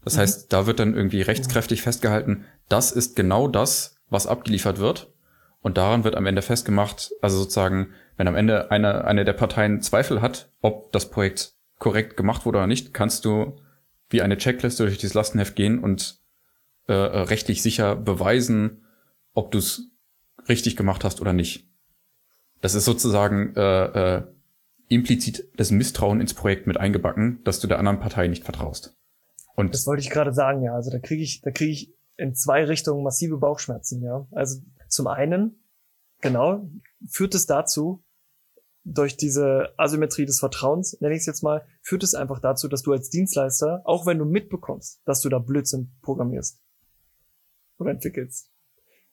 [0.04, 0.19] Das mhm.
[0.21, 5.13] heißt, da wird dann irgendwie rechtskräftig festgehalten, das ist genau das, was abgeliefert wird.
[5.60, 9.82] Und daran wird am Ende festgemacht, also sozusagen, wenn am Ende eine, eine der Parteien
[9.82, 13.60] Zweifel hat, ob das Projekt korrekt gemacht wurde oder nicht, kannst du
[14.10, 16.21] wie eine Checkliste durch dieses Lastenheft gehen und
[16.88, 18.86] äh, rechtlich sicher beweisen,
[19.34, 19.91] ob du es
[20.47, 21.66] richtig gemacht hast oder nicht.
[22.62, 24.24] Das ist sozusagen äh, äh,
[24.89, 28.96] implizit das Misstrauen ins Projekt mit eingebacken, dass du der anderen Partei nicht vertraust.
[29.56, 30.74] Und das wollte ich gerade sagen, ja.
[30.74, 34.28] Also da kriege ich, da kriege ich in zwei Richtungen massive Bauchschmerzen, ja.
[34.32, 35.63] Also zum einen,
[36.22, 36.70] genau,
[37.08, 38.04] führt es dazu,
[38.84, 42.84] durch diese Asymmetrie des Vertrauens, nenne ich es jetzt mal, führt es einfach dazu, dass
[42.84, 46.62] du als Dienstleister, auch wenn du mitbekommst, dass du da Blödsinn programmierst
[47.80, 48.50] oder entwickelst,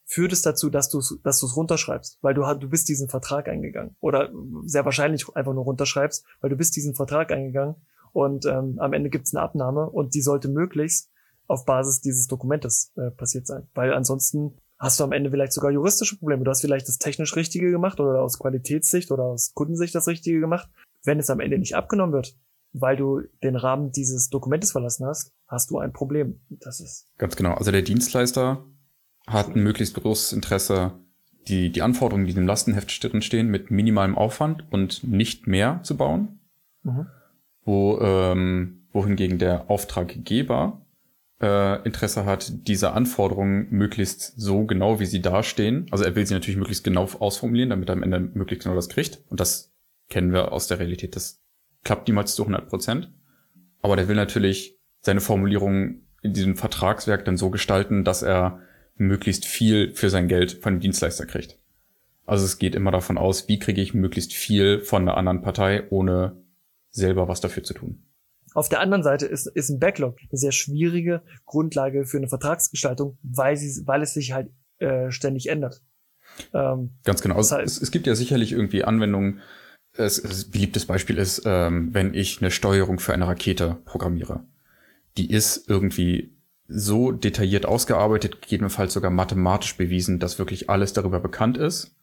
[0.06, 3.48] führt es dazu, dass du es dass du's runterschreibst, weil du, du bist diesen Vertrag
[3.48, 3.96] eingegangen.
[4.00, 4.30] Oder
[4.64, 7.76] sehr wahrscheinlich einfach nur runterschreibst, weil du bist diesen Vertrag eingegangen
[8.12, 11.10] und ähm, am Ende gibt es eine Abnahme und die sollte möglichst
[11.46, 13.68] auf Basis dieses Dokumentes äh, passiert sein.
[13.74, 16.44] Weil ansonsten hast du am Ende vielleicht sogar juristische Probleme.
[16.44, 20.40] Du hast vielleicht das technisch Richtige gemacht oder aus Qualitätssicht oder aus Kundensicht das Richtige
[20.40, 20.68] gemacht.
[21.02, 22.36] Wenn es am Ende nicht abgenommen wird,
[22.72, 26.40] weil du den Rahmen dieses Dokumentes verlassen hast, hast du ein Problem.
[26.48, 27.54] Das ist ganz genau.
[27.54, 28.64] Also der Dienstleister
[29.26, 30.92] hat ein möglichst großes Interesse,
[31.48, 35.80] die, die Anforderungen, die in dem Lastenheft drin stehen, mit minimalem Aufwand und nicht mehr
[35.82, 36.40] zu bauen.
[36.82, 37.06] Mhm.
[37.64, 40.84] Wo, ähm, wohingegen der Auftraggeber
[41.40, 45.86] äh, Interesse hat, diese Anforderungen möglichst so genau, wie sie dastehen.
[45.90, 48.88] Also er will sie natürlich möglichst genau ausformulieren, damit er am Ende möglichst genau das
[48.88, 49.20] kriegt.
[49.28, 49.72] Und das
[50.08, 51.16] kennen wir aus der Realität.
[51.16, 51.42] Das
[51.82, 53.10] klappt niemals zu 100 Prozent.
[53.82, 58.60] Aber der will natürlich seine Formulierungen in diesem Vertragswerk dann so gestalten, dass er
[58.96, 61.58] möglichst viel für sein Geld von dem Dienstleister kriegt.
[62.26, 65.84] Also es geht immer davon aus, wie kriege ich möglichst viel von einer anderen Partei,
[65.90, 66.42] ohne
[66.90, 68.02] selber was dafür zu tun.
[68.54, 73.18] Auf der anderen Seite ist, ist ein Backlog eine sehr schwierige Grundlage für eine Vertragsgestaltung,
[73.22, 75.82] weil, sie, weil es sich halt äh, ständig ändert.
[76.52, 77.36] Ähm, Ganz genau.
[77.36, 79.40] Das heißt, es, es, gibt ja sicherlich irgendwie Anwendungen.
[79.96, 84.44] Es, es beliebtes Beispiel ist, ähm, wenn ich eine Steuerung für eine Rakete programmiere.
[85.16, 86.33] Die ist irgendwie
[86.66, 91.94] so detailliert ausgearbeitet, gegebenenfalls sogar mathematisch bewiesen, dass wirklich alles darüber bekannt ist.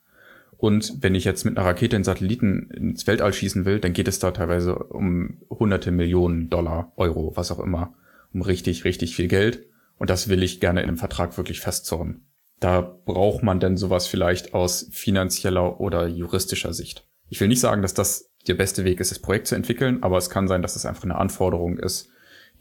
[0.58, 4.08] Und wenn ich jetzt mit einer Rakete einen Satelliten ins Weltall schießen will, dann geht
[4.08, 7.96] es da teilweise um hunderte Millionen Dollar, Euro, was auch immer,
[8.32, 9.66] um richtig, richtig viel Geld.
[9.98, 12.28] Und das will ich gerne in einem Vertrag wirklich festzornen.
[12.60, 17.08] Da braucht man denn sowas vielleicht aus finanzieller oder juristischer Sicht.
[17.28, 20.18] Ich will nicht sagen, dass das der beste Weg ist, das Projekt zu entwickeln, aber
[20.18, 22.11] es kann sein, dass es einfach eine Anforderung ist,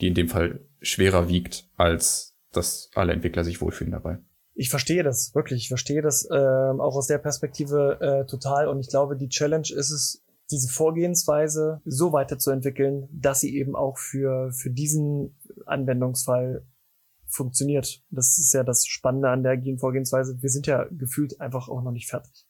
[0.00, 4.18] die in dem Fall schwerer wiegt, als dass alle Entwickler sich wohlfühlen dabei.
[4.54, 5.62] Ich verstehe das wirklich.
[5.62, 8.68] Ich verstehe das ähm, auch aus der Perspektive äh, total.
[8.68, 13.98] Und ich glaube, die Challenge ist es, diese Vorgehensweise so weiterzuentwickeln, dass sie eben auch
[13.98, 16.66] für, für diesen Anwendungsfall
[17.26, 18.02] funktioniert.
[18.10, 20.42] Das ist ja das Spannende an der agilen Vorgehensweise.
[20.42, 22.46] Wir sind ja gefühlt einfach auch noch nicht fertig.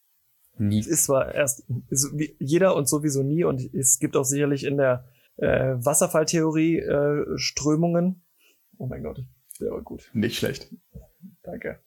[0.56, 0.80] Nie.
[0.80, 4.76] Es ist zwar erst ist jeder und sowieso nie und es gibt auch sicherlich in
[4.76, 5.04] der
[5.40, 8.22] äh, Wasserfalltheorie äh, Strömungen.
[8.78, 9.22] Oh mein Gott,
[9.60, 10.10] der war gut.
[10.12, 10.72] Nicht schlecht.
[11.42, 11.80] Danke.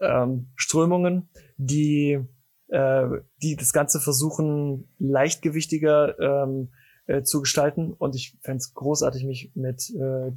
[0.00, 2.20] Ähm, Strömungen, die,
[2.68, 3.08] äh,
[3.42, 6.72] die das Ganze versuchen, leichtgewichtiger ähm,
[7.06, 7.92] äh, zu gestalten.
[7.92, 10.32] Und ich fände es großartig, mich mit, äh,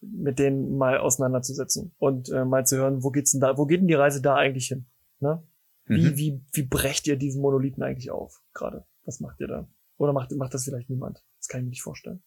[0.00, 3.80] mit denen mal auseinanderzusetzen und äh, mal zu hören, wo geht's denn da, wo geht
[3.80, 4.86] denn die Reise da eigentlich hin?
[5.20, 5.42] Ne?
[5.86, 6.16] Wie, mhm.
[6.16, 8.84] wie, wie brecht ihr diesen Monolithen eigentlich auf gerade?
[9.04, 9.68] Was macht ihr da?
[9.96, 11.24] Oder macht, macht das vielleicht niemand?
[11.50, 12.22] Kann ich mir nicht vorstellen.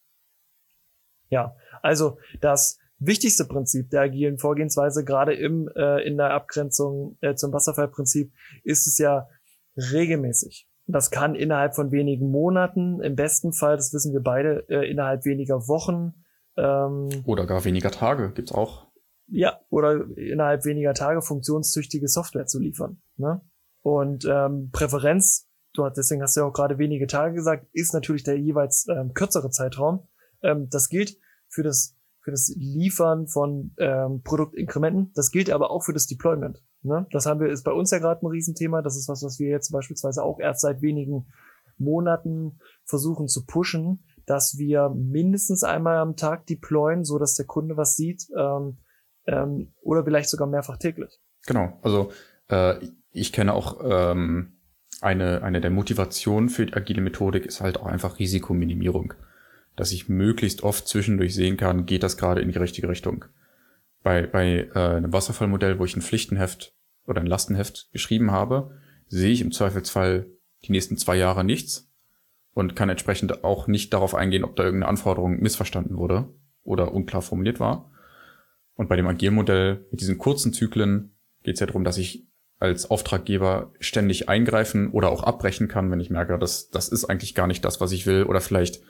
[1.30, 7.34] Ja, also das wichtigste Prinzip der agilen Vorgehensweise, gerade im, äh, in der Abgrenzung äh,
[7.34, 8.32] zum Wasserfallprinzip,
[8.62, 9.26] ist es ja
[9.76, 10.68] regelmäßig.
[10.86, 15.24] Das kann innerhalb von wenigen Monaten, im besten Fall, das wissen wir beide, äh, innerhalb
[15.24, 16.12] weniger Wochen.
[16.56, 18.88] Ähm, oder gar weniger Tage, gibt's auch.
[19.26, 23.00] Ja, oder innerhalb weniger Tage funktionstüchtige Software zu liefern.
[23.16, 23.40] Ne?
[23.80, 27.92] Und ähm, Präferenz, du hast, deswegen hast du ja auch gerade wenige Tage gesagt, ist
[27.92, 30.08] natürlich der jeweils ähm, kürzere Zeitraum.
[30.42, 35.12] Ähm, das gilt für das für das Liefern von ähm, Produktinkrementen.
[35.14, 36.64] Das gilt aber auch für das Deployment.
[36.80, 37.06] Ne?
[37.10, 38.80] Das haben wir, ist bei uns ja gerade ein Riesenthema.
[38.80, 41.26] Das ist was, was wir jetzt beispielsweise auch erst seit wenigen
[41.76, 47.76] Monaten versuchen zu pushen, dass wir mindestens einmal am Tag deployen, so dass der Kunde
[47.76, 48.78] was sieht, ähm,
[49.26, 51.20] ähm, oder vielleicht sogar mehrfach täglich.
[51.46, 51.78] Genau.
[51.82, 52.10] Also
[52.48, 54.53] äh, ich kenne auch ähm,
[55.04, 59.14] eine eine der Motivationen für die agile Methodik ist halt auch einfach Risikominimierung
[59.76, 63.24] dass ich möglichst oft zwischendurch sehen kann, geht das gerade in die richtige Richtung.
[64.02, 66.74] Bei, bei äh, einem Wasserfallmodell, wo ich ein Pflichtenheft
[67.06, 70.26] oder ein Lastenheft geschrieben habe, sehe ich im Zweifelsfall
[70.64, 71.90] die nächsten zwei Jahre nichts
[72.52, 76.28] und kann entsprechend auch nicht darauf eingehen, ob da irgendeine Anforderung missverstanden wurde
[76.62, 77.90] oder unklar formuliert war.
[78.76, 82.26] Und bei dem Agilmodell mit diesen kurzen Zyklen geht es ja darum, dass ich
[82.64, 87.34] als Auftraggeber ständig eingreifen oder auch abbrechen kann, wenn ich merke, dass das ist eigentlich
[87.34, 88.82] gar nicht das, was ich will oder vielleicht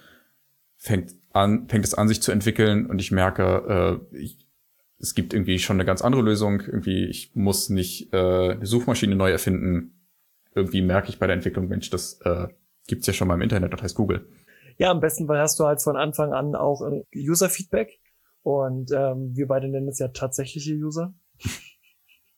[0.76, 4.46] fängt an, fängt es an, sich zu entwickeln und ich merke, äh, ich,
[4.98, 6.60] es gibt irgendwie schon eine ganz andere Lösung.
[6.60, 10.06] Irgendwie, ich muss nicht äh, eine Suchmaschine neu erfinden.
[10.54, 12.46] Irgendwie merke ich bei der Entwicklung, Mensch, das äh,
[12.86, 14.26] gibt's ja schon mal im Internet, das heißt Google.
[14.78, 16.80] Ja, am besten Fall hast du halt von Anfang an auch
[17.14, 17.98] User-Feedback.
[18.42, 21.14] Und ähm, wir beide nennen es ja tatsächliche User.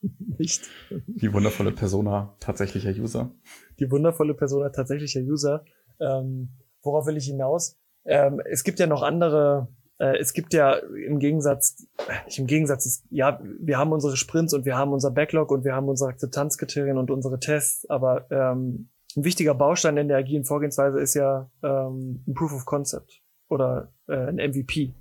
[0.39, 0.69] Nicht.
[1.07, 3.33] Die wundervolle Persona tatsächlicher User.
[3.79, 5.65] Die wundervolle Persona tatsächlicher User.
[6.01, 6.51] Ähm,
[6.83, 7.79] worauf will ich hinaus?
[8.05, 11.87] Ähm, es gibt ja noch andere, äh, es gibt ja im Gegensatz,
[12.27, 15.65] nicht im Gegensatz, ist, ja, wir haben unsere Sprints und wir haben unser Backlog und
[15.65, 20.45] wir haben unsere Akzeptanzkriterien und unsere Tests, aber ähm, ein wichtiger Baustein in der agilen
[20.45, 24.95] Vorgehensweise ist ja ähm, ein Proof of Concept oder äh, ein MVP.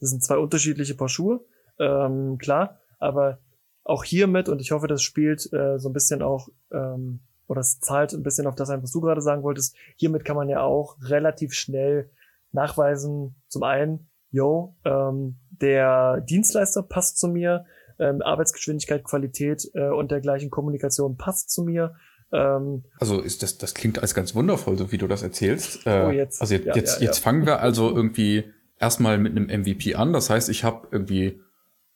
[0.00, 1.44] Das sind zwei unterschiedliche Paar Schuhe,
[1.78, 3.38] ähm, klar, aber
[3.84, 7.80] auch hiermit, und ich hoffe, das spielt äh, so ein bisschen auch ähm, oder es
[7.80, 9.76] zahlt ein bisschen auf das ein, was du gerade sagen wolltest.
[9.96, 12.08] Hiermit kann man ja auch relativ schnell
[12.52, 17.66] nachweisen, zum einen, yo, ähm, der Dienstleister passt zu mir,
[17.98, 21.94] ähm, Arbeitsgeschwindigkeit, Qualität äh, und dergleichen Kommunikation passt zu mir.
[22.32, 25.86] Ähm, also ist das, das klingt als ganz wundervoll, so wie du das erzählst.
[25.86, 26.40] Äh, oh, jetzt.
[26.40, 27.22] Also jetzt, ja, jetzt, ja, jetzt ja.
[27.22, 28.44] fangen wir also irgendwie
[28.78, 30.12] erstmal mit einem MVP an.
[30.12, 31.40] Das heißt, ich habe irgendwie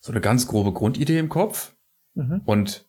[0.01, 1.76] so eine ganz grobe Grundidee im Kopf
[2.17, 2.43] mhm.
[2.45, 2.87] und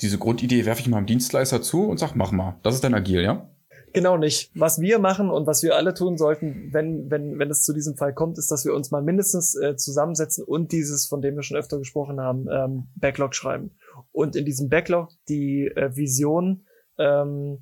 [0.00, 2.58] diese Grundidee werfe ich meinem Dienstleister zu und sag, mach mal.
[2.62, 3.48] Das ist dann agil, ja?
[3.92, 4.50] Genau nicht.
[4.56, 7.96] Was wir machen und was wir alle tun sollten, wenn, wenn, wenn es zu diesem
[7.96, 11.44] Fall kommt, ist, dass wir uns mal mindestens äh, zusammensetzen und dieses, von dem wir
[11.44, 13.70] schon öfter gesprochen haben, ähm, Backlog schreiben.
[14.10, 16.66] Und in diesem Backlog die äh, Vision
[16.98, 17.58] ähm,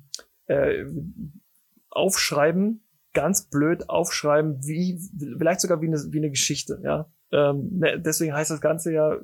[0.47, 0.85] äh,
[1.91, 4.99] aufschreiben, ganz blöd aufschreiben, wie,
[5.37, 7.11] vielleicht sogar wie eine, wie eine Geschichte, ja.
[7.31, 9.17] Ähm, ne, deswegen heißt das Ganze ja,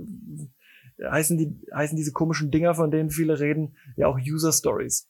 [1.03, 5.09] heißen die, heißen diese komischen Dinger, von denen viele reden, ja auch User Stories.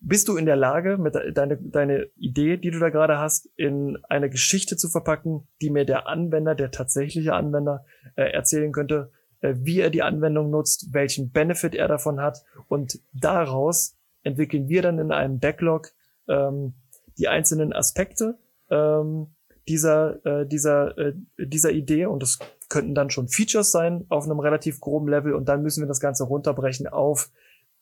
[0.00, 3.48] Bist du in der Lage, mit de deine, deine Idee, die du da gerade hast,
[3.56, 7.84] in eine Geschichte zu verpacken, die mir der Anwender, der tatsächliche Anwender,
[8.16, 12.98] äh, erzählen könnte, äh, wie er die Anwendung nutzt, welchen Benefit er davon hat und
[13.12, 15.90] daraus entwickeln wir dann in einem Backlog
[16.28, 16.74] ähm,
[17.18, 18.38] die einzelnen Aspekte
[18.70, 19.28] ähm,
[19.68, 22.38] dieser, äh, dieser, äh, dieser Idee und das
[22.72, 26.00] könnten dann schon Features sein auf einem relativ groben Level und dann müssen wir das
[26.00, 27.30] Ganze runterbrechen auf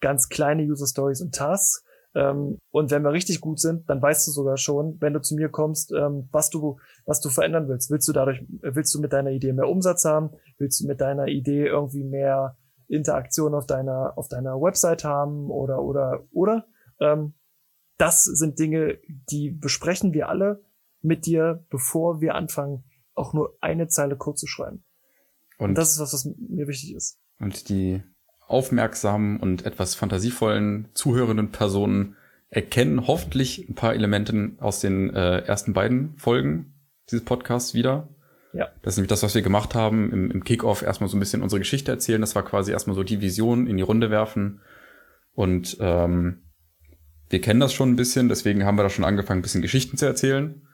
[0.01, 1.85] ganz kleine User Stories und Tasks.
[2.17, 5.37] Ähm, und wenn wir richtig gut sind, dann weißt du sogar schon, wenn du zu
[5.37, 7.89] mir kommst, ähm, was du, was du verändern willst.
[7.89, 10.31] Willst du dadurch, willst du mit deiner Idee mehr Umsatz haben?
[10.59, 12.57] Willst du mit deiner Idee irgendwie mehr
[12.89, 16.67] Interaktion auf deiner, auf deiner Website haben oder, oder, oder?
[16.99, 17.35] Ähm,
[17.97, 18.99] das sind Dinge,
[19.31, 20.65] die besprechen wir alle
[21.01, 22.83] mit dir, bevor wir anfangen,
[23.21, 24.85] auch nur eine Zeile Code zu schreiben.
[25.59, 27.19] Und, und das ist was, was mir wichtig ist.
[27.39, 28.03] Und die
[28.47, 32.17] aufmerksamen und etwas fantasievollen zuhörenden Personen
[32.49, 36.75] erkennen hoffentlich ein paar Elemente aus den äh, ersten beiden Folgen
[37.09, 38.09] dieses Podcasts wieder.
[38.53, 38.69] Ja.
[38.83, 41.43] Das ist nämlich das, was wir gemacht haben im, im Kickoff, erstmal so ein bisschen
[41.43, 42.21] unsere Geschichte erzählen.
[42.21, 44.61] Das war quasi erstmal so die Vision in die Runde werfen.
[45.33, 46.43] Und ähm,
[47.29, 49.97] wir kennen das schon ein bisschen, deswegen haben wir da schon angefangen, ein bisschen Geschichten
[49.97, 50.67] zu erzählen.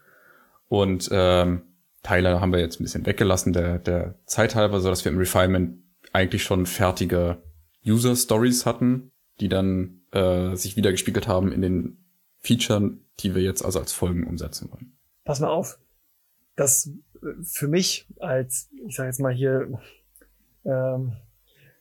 [0.68, 1.62] Und ähm,
[2.06, 5.18] Teile haben wir jetzt ein bisschen weggelassen, der, der Zeit halber, so dass wir im
[5.18, 7.42] Refinement eigentlich schon fertige
[7.84, 12.04] User Stories hatten, die dann äh, sich wieder gespiegelt haben in den
[12.38, 14.96] Features, die wir jetzt also als Folgen umsetzen wollen.
[15.24, 15.80] Pass mal auf,
[16.54, 16.90] das
[17.22, 19.68] äh, für mich als, ich sage jetzt mal hier,
[20.64, 21.12] ähm,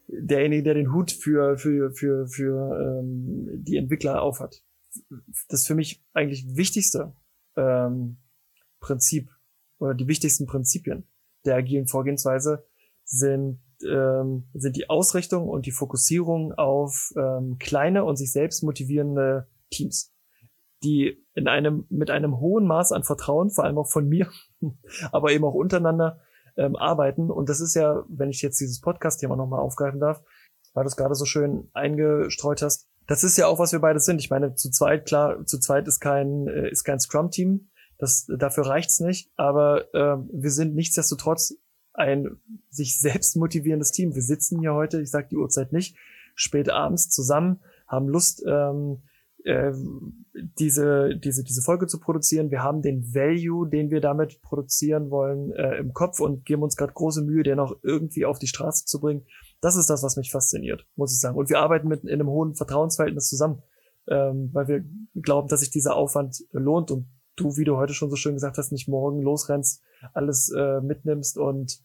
[0.08, 4.64] derjenige, der den Hut für, für, für, für ähm, die Entwickler aufhat.
[5.50, 7.14] Das für mich eigentlich wichtigste
[7.56, 8.18] ähm,
[8.80, 9.30] Prinzip
[9.80, 11.08] oder die wichtigsten Prinzipien
[11.46, 12.66] der agilen Vorgehensweise
[13.04, 19.48] sind, ähm, sind die Ausrichtung und die Fokussierung auf ähm, kleine und sich selbst motivierende
[19.70, 20.14] Teams,
[20.84, 24.30] die in einem, mit einem hohen Maß an Vertrauen, vor allem auch von mir,
[25.12, 26.20] aber eben auch untereinander,
[26.58, 27.30] ähm, arbeiten.
[27.30, 30.22] Und das ist ja, wenn ich jetzt dieses Podcast-Thema nochmal aufgreifen darf,
[30.74, 34.00] weil du es gerade so schön eingestreut hast, das ist ja auch, was wir beide
[34.00, 34.20] sind.
[34.20, 37.70] Ich meine, zu zweit, klar, zu zweit ist kein, äh, ist kein Scrum-Team.
[37.98, 39.32] Das, dafür reicht's nicht.
[39.36, 41.56] Aber äh, wir sind nichtsdestotrotz
[41.94, 42.38] ein
[42.70, 44.16] sich selbst motivierendes Team.
[44.16, 45.96] Wir sitzen hier heute, ich sage die Uhrzeit nicht,
[46.36, 49.04] spät abends zusammen, haben Lust, ähm,
[49.46, 49.72] äh,
[50.60, 52.52] diese, diese, diese Folge zu produzieren.
[52.52, 56.76] Wir haben den Value, den wir damit produzieren wollen, äh, im Kopf und geben uns
[56.76, 59.26] gerade große Mühe, den auch irgendwie auf die Straße zu bringen.
[59.62, 61.38] Das ist das, was mich fasziniert, muss ich sagen.
[61.38, 63.62] Und wir arbeiten mit in einem hohen Vertrauensverhältnis zusammen,
[64.10, 64.84] ähm, weil wir
[65.22, 68.58] glauben, dass sich dieser Aufwand lohnt und du, wie du heute schon so schön gesagt
[68.58, 71.82] hast, nicht morgen losrennst, alles äh, mitnimmst und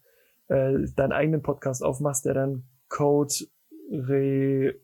[0.47, 3.33] äh, deinen eigenen Podcast aufmachst, der dann Code
[3.91, 4.75] Retorte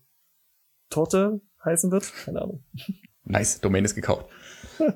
[1.64, 2.12] heißen wird.
[2.26, 2.64] Keine Ahnung.
[3.30, 4.26] Nice, Domain ist gekauft.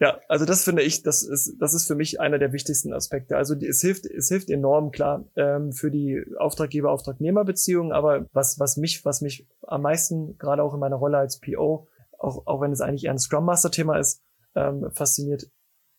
[0.00, 3.36] ja, also das finde ich, das ist, das ist für mich einer der wichtigsten Aspekte.
[3.36, 9.04] Also es hilft, es hilft enorm klar ähm, für die Auftraggeber-Auftragnehmer-Beziehungen, aber was, was mich,
[9.04, 11.86] was mich am meisten, gerade auch in meiner Rolle als PO,
[12.22, 14.22] auch, auch wenn es eigentlich eher ein Scrum Master-Thema ist,
[14.54, 15.50] ähm, fasziniert,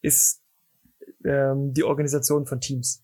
[0.01, 0.41] ist
[1.25, 3.03] ähm, die Organisation von Teams.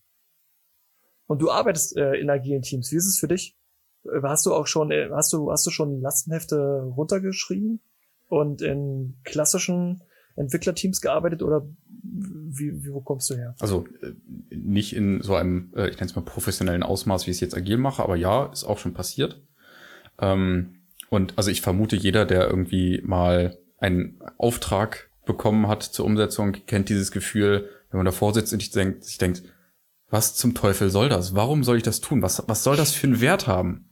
[1.28, 2.92] Und du arbeitest äh, in agilen Teams.
[2.92, 3.58] Wie ist es für dich?
[4.06, 7.82] Äh, hast du auch schon, äh, hast du, hast du schon Lastenhefte runtergeschrieben
[8.28, 10.04] und in klassischen
[10.36, 11.68] Entwicklerteams gearbeitet oder
[12.02, 13.56] wie, wie wo kommst du her?
[13.60, 14.14] Also äh,
[14.50, 17.78] nicht in so einem, ich nenne es mal professionellen Ausmaß, wie ich es jetzt agil
[17.78, 19.42] mache, aber ja, ist auch schon passiert.
[20.20, 20.79] Ähm,
[21.10, 26.90] und also ich vermute, jeder, der irgendwie mal einen Auftrag bekommen hat zur Umsetzung, kennt
[26.90, 29.44] dieses Gefühl, wenn man davor sitzt und sich denkt, sich denkt,
[30.10, 31.36] was zum Teufel soll das?
[31.36, 32.22] Warum soll ich das tun?
[32.22, 33.90] Was, was soll das für einen Wert haben?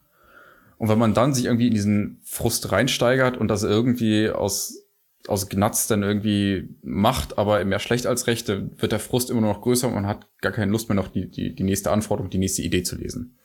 [0.77, 4.84] Und wenn man dann sich irgendwie in diesen Frust reinsteigert und das irgendwie aus,
[5.27, 9.62] aus Gnatz dann irgendwie macht, aber mehr schlecht als recht, wird der Frust immer noch
[9.62, 12.38] größer und man hat gar keine Lust mehr noch die, die, die nächste Anforderung, die
[12.38, 13.38] nächste Idee zu lesen.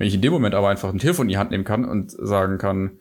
[0.00, 2.10] Wenn ich in dem Moment aber einfach ein Telefon in die Hand nehmen kann und
[2.10, 3.00] sagen kann,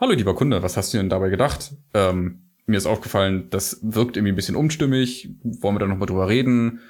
[0.00, 1.74] hallo lieber Kunde, was hast du denn dabei gedacht?
[1.92, 6.26] Ähm, mir ist aufgefallen, das wirkt irgendwie ein bisschen unstimmig, wollen wir da nochmal drüber
[6.26, 6.80] reden?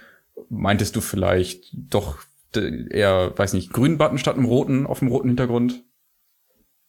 [0.48, 2.18] Meintest du vielleicht doch
[2.54, 5.82] eher, weiß nicht, grünen Button statt einem roten auf dem roten Hintergrund?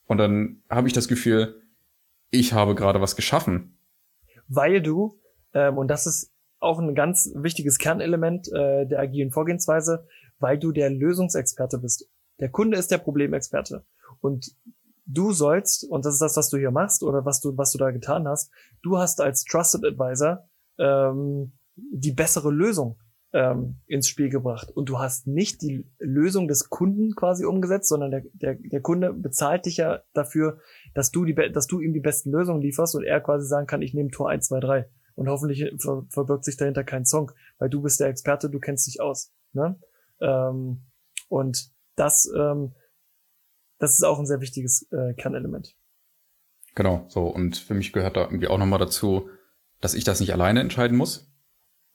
[0.05, 1.63] Und dann habe ich das Gefühl,
[2.29, 3.79] ich habe gerade was geschaffen.
[4.47, 5.19] Weil du,
[5.55, 10.05] ähm, und das ist auch ein ganz wichtiges Kernelement äh, der agilen Vorgehensweise,
[10.37, 12.07] weil du der Lösungsexperte bist.
[12.39, 13.85] Der Kunde ist der Problemexperte.
[14.21, 14.55] Und
[15.05, 17.77] du sollst, und das ist das, was du hier machst oder was du, was du
[17.77, 20.47] da getan hast, du hast als Trusted Advisor
[20.77, 22.97] ähm, die bessere Lösung
[23.33, 24.71] ähm, ins Spiel gebracht.
[24.71, 29.13] Und du hast nicht die Lösung des Kunden quasi umgesetzt, sondern der, der, der Kunde
[29.13, 30.59] bezahlt dich ja dafür,
[30.93, 33.81] dass du, die, dass du ihm die besten Lösungen lieferst und er quasi sagen kann,
[33.81, 34.89] ich nehme Tor 1, 2, 3.
[35.15, 38.87] Und hoffentlich ver verbirgt sich dahinter kein Song, weil du bist der Experte, du kennst
[38.87, 39.33] dich aus.
[39.51, 39.77] Ne?
[40.21, 40.85] Ähm,
[41.27, 42.73] und das, ähm,
[43.77, 45.75] das ist auch ein sehr wichtiges äh, Kernelement.
[46.75, 47.27] Genau, so.
[47.27, 49.29] Und für mich gehört da irgendwie auch nochmal dazu,
[49.81, 51.31] dass ich das nicht alleine entscheiden muss,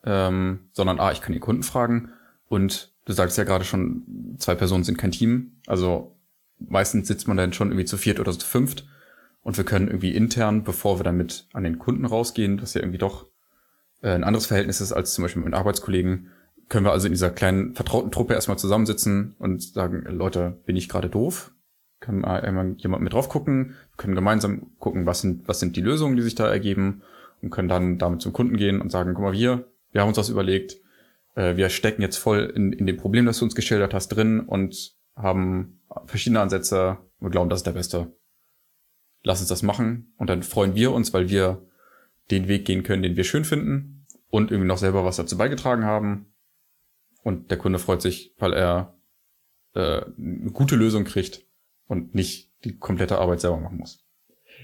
[0.05, 2.11] ähm, sondern ah, ich kann den Kunden fragen
[2.49, 6.17] und du sagst ja gerade schon, zwei Personen sind kein Team, also
[6.59, 8.87] meistens sitzt man dann schon irgendwie zu viert oder zu fünft
[9.43, 12.99] und wir können irgendwie intern, bevor wir damit an den Kunden rausgehen, was ja irgendwie
[12.99, 13.27] doch
[14.03, 16.31] äh, ein anderes Verhältnis ist als zum Beispiel mit Arbeitskollegen,
[16.69, 20.89] können wir also in dieser kleinen vertrauten Truppe erstmal zusammensitzen und sagen, Leute, bin ich
[20.89, 21.53] gerade doof?
[22.01, 26.17] Kann mal jemand mit drauf gucken, können gemeinsam gucken, was sind, was sind die Lösungen,
[26.17, 27.03] die sich da ergeben
[27.41, 30.17] und können dann damit zum Kunden gehen und sagen, guck mal, wir, wir haben uns
[30.17, 30.77] das überlegt,
[31.35, 34.41] äh, wir stecken jetzt voll in, in dem Problem, das du uns geschildert hast, drin
[34.41, 38.13] und haben verschiedene Ansätze und glauben, das ist der beste.
[39.23, 41.67] Lass uns das machen und dann freuen wir uns, weil wir
[42.31, 45.85] den Weg gehen können, den wir schön finden und irgendwie noch selber was dazu beigetragen
[45.85, 46.34] haben.
[47.25, 48.95] Und der Kunde freut sich, weil er
[49.75, 51.45] äh, eine gute Lösung kriegt
[51.89, 54.05] und nicht die komplette Arbeit selber machen muss.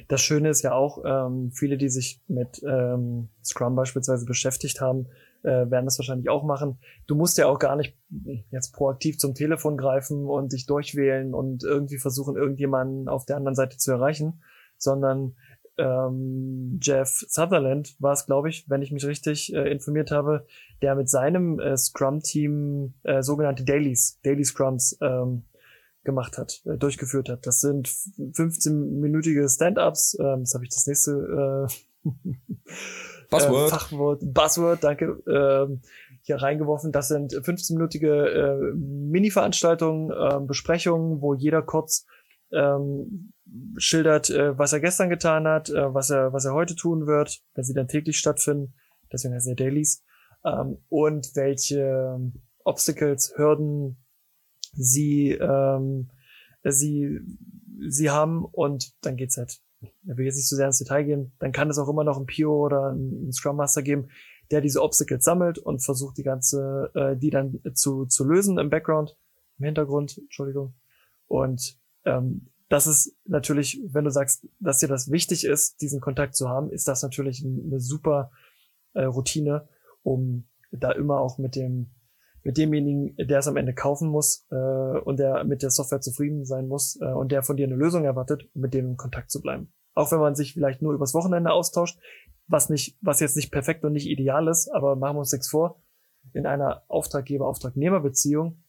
[0.08, 5.06] Das Schöne ist ja auch, ähm, viele, die sich mit ähm, Scrum beispielsweise beschäftigt haben,
[5.42, 6.78] äh, werden das wahrscheinlich auch machen.
[7.06, 7.96] Du musst ja auch gar nicht
[8.50, 13.54] jetzt proaktiv zum Telefon greifen und dich durchwählen und irgendwie versuchen, irgendjemanden auf der anderen
[13.54, 14.42] Seite zu erreichen,
[14.76, 15.34] sondern
[15.80, 20.46] ähm, Jeff Sutherland war es, glaube ich, wenn ich mich richtig äh, informiert habe,
[20.82, 25.44] der mit seinem äh, Scrum-Team äh, sogenannte Dailies, Daily Scrums ähm,
[26.04, 27.46] gemacht hat, äh, durchgeführt hat.
[27.46, 30.18] Das sind 15-minütige Stand-ups.
[30.20, 31.68] Ähm, das habe ich das nächste
[32.04, 32.08] äh,
[33.30, 33.66] Buzzword.
[33.66, 35.80] Äh, Fachwort, Buzzword, danke, ähm,
[36.22, 36.92] hier reingeworfen.
[36.92, 42.06] Das sind 15-minütige äh, Mini-Veranstaltungen, äh, Besprechungen, wo jeder kurz
[42.52, 43.32] ähm,
[43.76, 47.40] schildert, äh, was er gestern getan hat, äh, was er was er heute tun wird,
[47.54, 48.74] wenn sie dann täglich stattfinden.
[49.12, 50.04] Deswegen heißt er Dailies.
[50.44, 52.20] Ähm, und welche
[52.64, 53.96] Obstacles, Hürden,
[54.72, 56.10] sie, ähm,
[56.62, 57.20] sie,
[57.88, 59.60] sie haben und dann geht's halt.
[60.06, 62.04] Er will jetzt nicht zu so sehr ins Detail gehen, dann kann es auch immer
[62.04, 64.08] noch ein PO oder ein Scrum Master geben,
[64.50, 68.68] der diese Obstacles sammelt und versucht die ganze, äh, die dann zu, zu lösen im
[68.68, 69.16] Background,
[69.58, 70.74] im Hintergrund, Entschuldigung.
[71.28, 76.36] Und ähm, das ist natürlich, wenn du sagst, dass dir das wichtig ist, diesen Kontakt
[76.36, 78.30] zu haben, ist das natürlich eine super
[78.94, 79.68] äh, Routine,
[80.02, 81.90] um da immer auch mit dem
[82.42, 86.46] mit demjenigen, der es am Ende kaufen muss äh, und der mit der Software zufrieden
[86.46, 89.42] sein muss äh, und der von dir eine Lösung erwartet, mit dem in Kontakt zu
[89.42, 89.74] bleiben.
[89.94, 91.98] Auch wenn man sich vielleicht nur übers Wochenende austauscht,
[92.46, 95.48] was nicht, was jetzt nicht perfekt und nicht ideal ist, aber machen wir uns nichts
[95.48, 95.82] vor.
[96.32, 98.62] In einer Auftraggeber-Auftragnehmer-Beziehung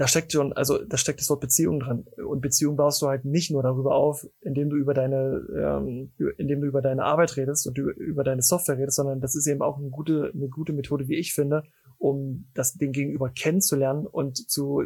[0.00, 2.06] da steckt schon, also da steckt das Wort Beziehung dran.
[2.26, 6.62] Und Beziehung baust du halt nicht nur darüber auf, indem du über deine, ähm, indem
[6.62, 9.76] du über deine Arbeit redest und über, deine Software redest, sondern das ist eben auch
[9.76, 11.64] eine gute, eine gute Methode, wie ich finde,
[11.98, 14.84] um das den Gegenüber kennenzulernen und zu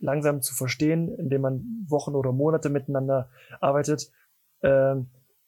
[0.00, 3.30] langsam zu verstehen, indem man Wochen oder Monate miteinander
[3.62, 4.10] arbeitet,
[4.60, 4.96] äh,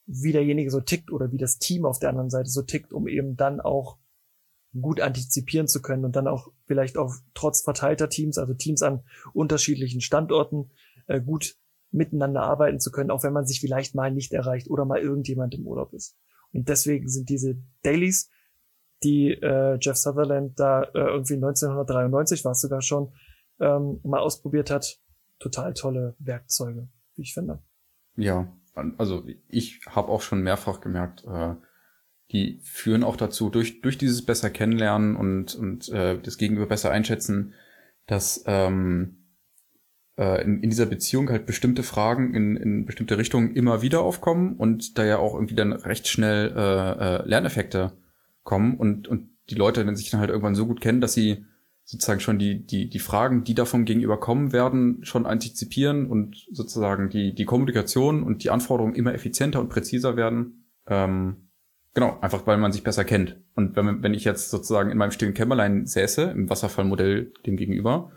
[0.07, 3.07] wie derjenige so tickt oder wie das Team auf der anderen Seite so tickt, um
[3.07, 3.99] eben dann auch
[4.81, 9.03] gut antizipieren zu können und dann auch vielleicht auch trotz verteilter Teams, also Teams an
[9.33, 10.71] unterschiedlichen Standorten,
[11.07, 11.57] äh, gut
[11.91, 15.55] miteinander arbeiten zu können, auch wenn man sich vielleicht mal nicht erreicht oder mal irgendjemand
[15.55, 16.17] im Urlaub ist.
[16.53, 18.31] Und deswegen sind diese Dailies,
[19.03, 23.13] die äh, Jeff Sutherland da äh, irgendwie 1993 war es sogar schon,
[23.61, 24.99] ähm, mal ausprobiert hat,
[25.39, 27.63] total tolle Werkzeuge, wie ich finde.
[28.17, 28.53] Ja,
[28.99, 31.55] also ich habe auch schon mehrfach gemerkt, äh,
[32.33, 36.91] die führen auch dazu, durch, durch dieses besser kennenlernen und, und äh, das Gegenüber besser
[36.91, 37.55] einschätzen,
[38.07, 39.19] dass ähm,
[40.17, 44.57] äh, in, in dieser Beziehung halt bestimmte Fragen in, in bestimmte Richtungen immer wieder aufkommen
[44.57, 46.61] und da ja auch irgendwie dann recht schnell äh,
[47.23, 47.93] äh, Lerneffekte
[48.43, 51.45] kommen und, und die Leute dann sich dann halt irgendwann so gut kennen, dass sie
[51.85, 57.11] sozusagen schon die, die, die Fragen, die davon gegenüber kommen werden, schon antizipieren und sozusagen
[57.11, 60.65] die, die Kommunikation und die Anforderungen immer effizienter und präziser werden.
[60.89, 61.46] Ähm,
[61.97, 63.43] Genau, einfach weil man sich besser kennt.
[63.55, 68.13] Und wenn, wenn ich jetzt sozusagen in meinem stillen Kämmerlein säße, im Wasserfallmodell dem gegenüber,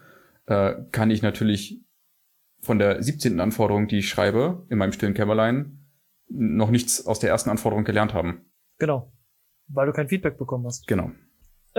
[0.47, 1.81] äh, kann ich natürlich
[2.59, 3.39] von der 17.
[3.39, 5.87] Anforderung, die ich schreibe, in meinem stillen Kämmerlein,
[6.27, 8.51] noch nichts aus der ersten Anforderung gelernt haben.
[8.79, 9.13] Genau.
[9.69, 10.85] Weil du kein Feedback bekommen hast.
[10.85, 11.11] Genau.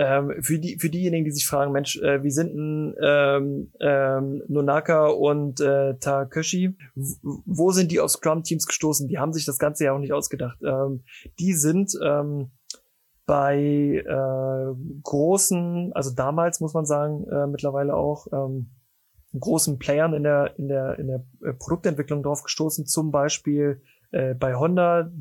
[0.01, 4.41] Ähm, für die für diejenigen, die sich fragen, Mensch, äh, wie sind denn ähm, ähm,
[4.47, 6.75] Nonaka und äh, Takeshi?
[6.95, 9.07] Wo sind die auf Scrum-Teams gestoßen?
[9.07, 10.57] Die haben sich das Ganze ja auch nicht ausgedacht.
[10.63, 11.03] Ähm,
[11.39, 12.49] die sind ähm,
[13.27, 18.71] bei äh, großen, also damals muss man sagen, äh, mittlerweile auch ähm,
[19.39, 24.33] großen Playern in der in der in der äh, Produktentwicklung drauf gestoßen, zum Beispiel äh,
[24.33, 25.11] bei Honda,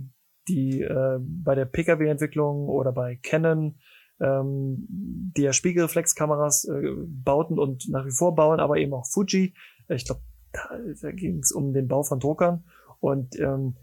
[0.48, 3.76] die äh, bei der Pkw-Entwicklung oder bei Canon
[4.20, 9.54] ähm, die Spiegelreflexkameras äh, bauten und nach wie vor bauen, aber eben auch Fuji.
[9.88, 12.64] Ich glaube, da, da ging es um den Bau von Druckern
[13.00, 13.76] und ähm,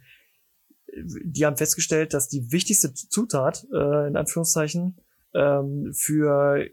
[0.96, 4.98] die haben festgestellt, dass die wichtigste Zutat, äh, in Anführungszeichen,
[5.34, 6.66] ähm, für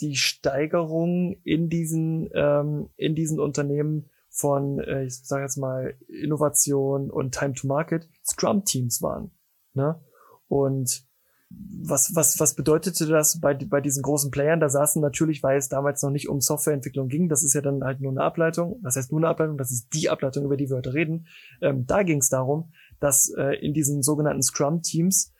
[0.00, 7.10] die Steigerung in diesen, ähm, in diesen Unternehmen von, äh, ich sage jetzt mal, Innovation
[7.10, 9.32] und Time to Market Scrum-Teams waren.
[9.74, 10.00] Ne?
[10.46, 11.07] Und
[11.50, 14.60] was, was, was bedeutete das bei, bei diesen großen Playern?
[14.60, 17.82] Da saßen natürlich, weil es damals noch nicht um Softwareentwicklung ging, das ist ja dann
[17.82, 20.68] halt nur eine Ableitung, das heißt nur eine Ableitung, das ist die Ableitung, über die
[20.68, 21.26] wir heute reden.
[21.62, 22.70] Ähm, da ging es darum,
[23.00, 25.32] dass äh, in diesen sogenannten Scrum-Teams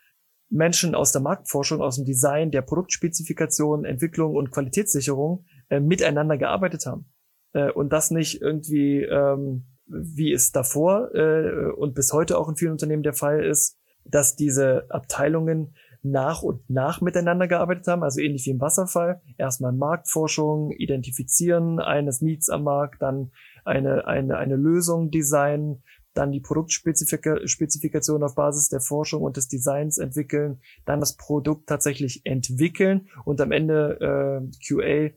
[0.51, 6.87] Menschen aus der Marktforschung, aus dem Design, der Produktspezifikation, Entwicklung und Qualitätssicherung äh, miteinander gearbeitet
[6.87, 7.13] haben.
[7.53, 12.57] Äh, und das nicht irgendwie, ähm, wie es davor äh, und bis heute auch in
[12.57, 18.21] vielen Unternehmen der Fall ist, dass diese Abteilungen nach und nach miteinander gearbeitet haben, also
[18.21, 19.21] ähnlich wie im Wasserfall.
[19.37, 23.33] Erstmal Marktforschung, identifizieren eines Needs am Markt, dann
[23.65, 25.83] eine, eine, eine Lösung designen,
[26.15, 32.23] dann die Produktspezifikation auf Basis der Forschung und des Designs entwickeln, dann das Produkt tatsächlich
[32.25, 35.15] entwickeln und am Ende äh, QA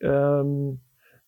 [0.00, 0.80] ähm,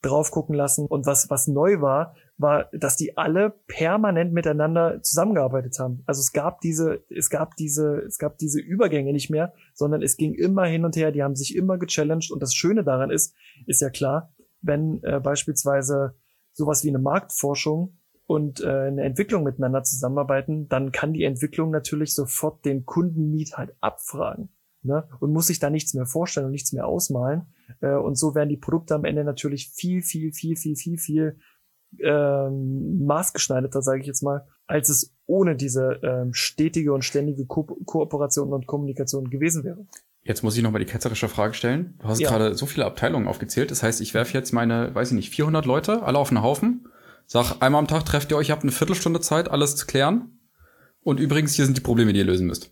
[0.03, 0.87] drauf gucken lassen.
[0.87, 6.03] Und was, was neu war, war, dass die alle permanent miteinander zusammengearbeitet haben.
[6.07, 10.17] Also es gab diese, es gab diese, es gab diese Übergänge nicht mehr, sondern es
[10.17, 11.13] ging immer hin und her.
[11.13, 12.33] Die haben sich immer gechallenged.
[12.33, 13.35] Und das Schöne daran ist,
[13.67, 14.33] ist ja klar,
[14.63, 16.17] wenn äh, beispielsweise
[16.53, 22.15] sowas wie eine Marktforschung und äh, eine Entwicklung miteinander zusammenarbeiten, dann kann die Entwicklung natürlich
[22.15, 24.49] sofort den Kundenmiet halt abfragen
[24.83, 25.07] ne?
[25.21, 27.53] und muss sich da nichts mehr vorstellen und nichts mehr ausmalen.
[27.81, 31.39] Äh, und so werden die Produkte am Ende natürlich viel, viel, viel, viel, viel, viel
[32.03, 37.65] ähm, maßgeschneiderter, sage ich jetzt mal, als es ohne diese ähm, stetige und ständige Ko
[37.85, 39.87] Kooperation und Kommunikation gewesen wäre.
[40.23, 41.99] Jetzt muss ich nochmal die ketzerische Frage stellen.
[42.01, 42.31] Du hast ja.
[42.31, 43.71] gerade so viele Abteilungen aufgezählt.
[43.71, 46.89] Das heißt, ich werfe jetzt meine, weiß ich nicht, 400 Leute alle auf einen Haufen.
[47.27, 50.39] Sag, einmal am Tag trefft ihr euch, ihr habt eine Viertelstunde Zeit, alles zu klären.
[51.03, 52.71] Und übrigens, hier sind die Probleme, die ihr lösen müsst.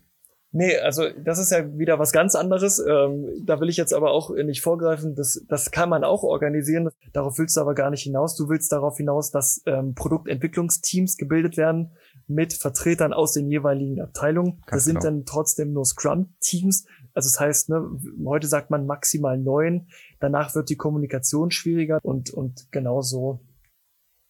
[0.55, 2.77] Nee, also das ist ja wieder was ganz anderes.
[2.77, 5.15] Ähm, da will ich jetzt aber auch nicht vorgreifen.
[5.15, 6.89] Das, das kann man auch organisieren.
[7.11, 8.35] Darauf willst du aber gar nicht hinaus.
[8.35, 11.93] Du willst darauf hinaus, dass ähm, Produktentwicklungsteams gebildet werden
[12.27, 14.61] mit Vertretern aus den jeweiligen Abteilungen.
[14.67, 15.05] Ganz das sind genau.
[15.05, 16.85] dann trotzdem nur Scrum-Teams.
[17.15, 17.89] Also das heißt, ne,
[18.23, 19.87] heute sagt man maximal neun.
[20.19, 23.39] Danach wird die Kommunikation schwieriger und, und genau so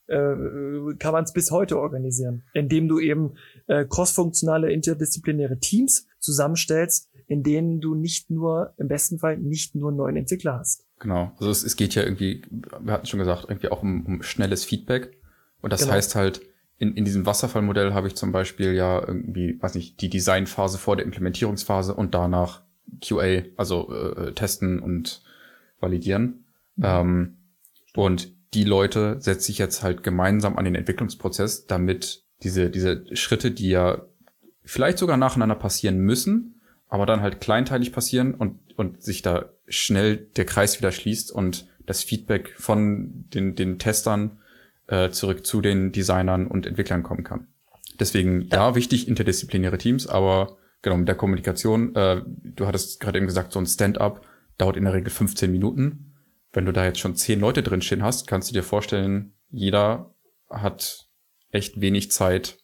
[0.07, 0.36] äh,
[0.99, 3.34] kann man es bis heute organisieren, indem du eben
[3.67, 9.91] äh, crossfunktionale interdisziplinäre Teams zusammenstellst, in denen du nicht nur, im besten Fall nicht nur
[9.91, 10.86] neuen Entwickler hast.
[10.99, 11.32] Genau.
[11.38, 14.63] Also es, es geht ja irgendwie, wir hatten schon gesagt, irgendwie auch um, um schnelles
[14.63, 15.17] Feedback.
[15.61, 15.93] Und das genau.
[15.93, 16.41] heißt halt,
[16.78, 20.95] in, in diesem Wasserfallmodell habe ich zum Beispiel ja irgendwie, weiß nicht, die Designphase vor
[20.95, 22.63] der Implementierungsphase und danach
[23.01, 25.24] QA, also äh, testen und
[25.80, 26.45] validieren.
[26.76, 26.84] Mhm.
[26.86, 27.38] Ähm,
[27.95, 33.51] und die Leute setze ich jetzt halt gemeinsam an den Entwicklungsprozess, damit diese, diese Schritte,
[33.51, 34.05] die ja
[34.64, 40.18] vielleicht sogar nacheinander passieren müssen, aber dann halt kleinteilig passieren und, und sich da schnell
[40.18, 44.39] der Kreis wieder schließt und das Feedback von den, den Testern
[44.88, 47.47] äh, zurück zu den Designern und Entwicklern kommen kann.
[47.99, 53.18] Deswegen, ja, ja wichtig, interdisziplinäre Teams, aber genau, mit der Kommunikation, äh, du hattest gerade
[53.18, 54.26] eben gesagt, so ein Stand-up
[54.57, 56.14] dauert in der Regel 15 Minuten.
[56.51, 60.14] Wenn du da jetzt schon zehn Leute drinstehen hast, kannst du dir vorstellen, jeder
[60.49, 61.07] hat
[61.51, 62.57] echt wenig Zeit,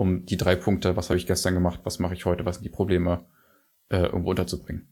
[0.00, 2.64] um die drei Punkte, was habe ich gestern gemacht, was mache ich heute, was sind
[2.64, 3.26] die Probleme,
[3.90, 4.88] äh, irgendwo unterzubringen.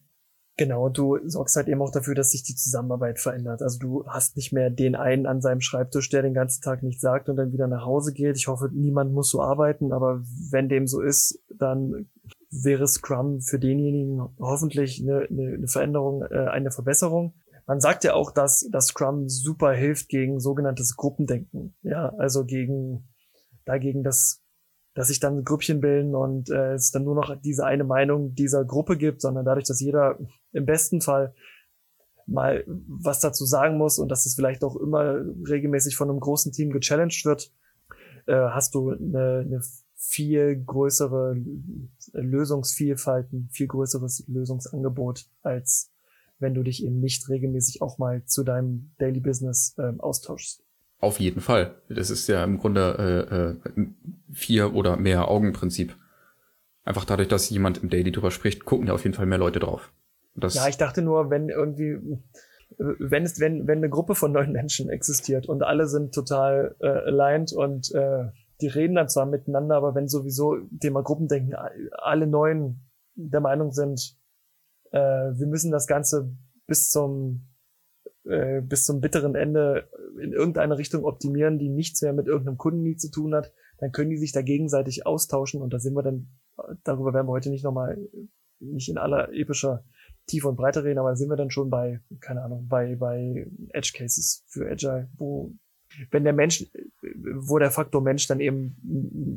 [0.59, 3.63] Genau, du sorgst halt eben auch dafür, dass sich die Zusammenarbeit verändert.
[3.63, 7.01] Also du hast nicht mehr den einen an seinem Schreibtisch, der den ganzen Tag nichts
[7.01, 8.37] sagt und dann wieder nach Hause geht.
[8.37, 12.11] Ich hoffe, niemand muss so arbeiten, aber wenn dem so ist, dann
[12.51, 17.33] wäre Scrum für denjenigen hoffentlich eine, eine, Veränderung, äh, eine Verbesserung.
[17.67, 21.77] Man sagt ja auch, dass das Scrum super hilft gegen sogenanntes Gruppendenken.
[21.81, 23.09] Ja, also gegen
[23.65, 24.43] dagegen, dass
[24.99, 28.65] dass sich dann Grüppchen bilden und äh, es dann nur noch diese eine Meinung dieser
[28.65, 30.19] Gruppe gibt, sondern dadurch, dass jeder
[30.53, 31.35] im besten Fall
[32.27, 36.51] mal was dazu sagen muss und dass es vielleicht auch immer regelmäßig von einem großen
[36.51, 37.53] Team gechallenged wird,
[38.27, 39.61] äh, hast du eine, eine
[39.95, 41.37] viel größere
[42.15, 45.93] Lösungsvielfalt, ein viel größeres Lösungsangebot als
[46.41, 50.65] wenn du dich eben nicht regelmäßig auch mal zu deinem Daily Business ähm, austauschst.
[51.01, 51.77] Auf jeden Fall.
[51.89, 53.87] Das ist ja im Grunde äh, äh,
[54.39, 55.97] vier oder mehr Augenprinzip.
[56.85, 59.59] Einfach dadurch, dass jemand im Daily drüber spricht, gucken ja auf jeden Fall mehr Leute
[59.59, 59.93] drauf.
[60.35, 61.99] Das ja, ich dachte nur, wenn irgendwie,
[62.79, 66.87] wenn es, wenn, wenn eine Gruppe von neun Menschen existiert und alle sind total äh,
[66.87, 68.29] aligned und äh,
[68.61, 71.55] die reden dann zwar miteinander, aber wenn sowieso Thema Gruppendenken
[71.93, 72.81] alle neun
[73.15, 74.17] der Meinung sind,
[74.93, 76.31] äh, wir müssen das Ganze
[76.67, 77.49] bis zum
[78.25, 79.89] äh, bis zum bitteren Ende
[80.21, 84.11] in irgendeine Richtung optimieren, die nichts mehr mit irgendeinem Kundenlied zu tun hat, dann können
[84.11, 86.29] die sich da gegenseitig austauschen und da sind wir dann,
[86.85, 87.99] darüber werden wir heute nicht nochmal,
[88.61, 89.85] nicht in aller epischer
[90.27, 93.47] Tiefe und Breite reden, aber da sind wir dann schon bei, keine Ahnung, bei, bei
[93.71, 95.53] Edge Cases für Agile, wo,
[96.11, 96.67] wenn der Mensch,
[97.37, 98.77] wo der Faktor Mensch dann eben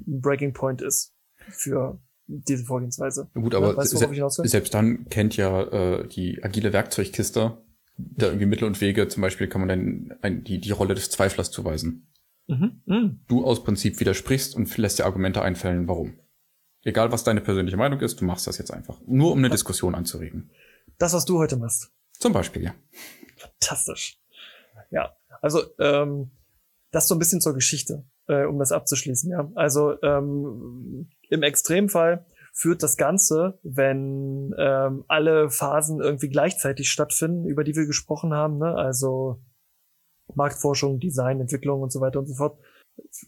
[0.08, 3.30] ein Breaking Point ist für diese Vorgehensweise.
[3.34, 7.58] Gut, aber weißt se selbst dann kennt ja äh, die agile Werkzeugkiste
[7.98, 11.10] da irgendwie Mittel und Wege, zum Beispiel kann man dann ein, die, die Rolle des
[11.10, 12.08] Zweiflers zuweisen.
[12.48, 13.10] Mhm, mh.
[13.28, 16.20] Du aus Prinzip widersprichst und lässt dir Argumente einfällen, warum.
[16.84, 19.00] Egal, was deine persönliche Meinung ist, du machst das jetzt einfach.
[19.06, 20.50] Nur um eine Diskussion anzuregen.
[20.98, 21.92] Das, was du heute machst.
[22.14, 22.74] Zum Beispiel, ja.
[23.38, 24.20] Fantastisch.
[24.90, 26.32] Ja, also ähm,
[26.92, 29.32] das so ein bisschen zur Geschichte, äh, um das abzuschließen.
[29.32, 37.46] Ja, also ähm, im Extremfall führt das Ganze, wenn ähm, alle Phasen irgendwie gleichzeitig stattfinden,
[37.46, 38.76] über die wir gesprochen haben, ne?
[38.76, 39.42] also
[40.36, 42.60] Marktforschung, Design, Entwicklung und so weiter und so fort,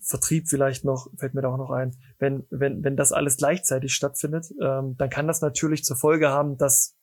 [0.02, 3.94] Vertrieb vielleicht noch, fällt mir da auch noch ein, wenn, wenn, wenn das alles gleichzeitig
[3.94, 6.96] stattfindet, ähm, dann kann das natürlich zur Folge haben, dass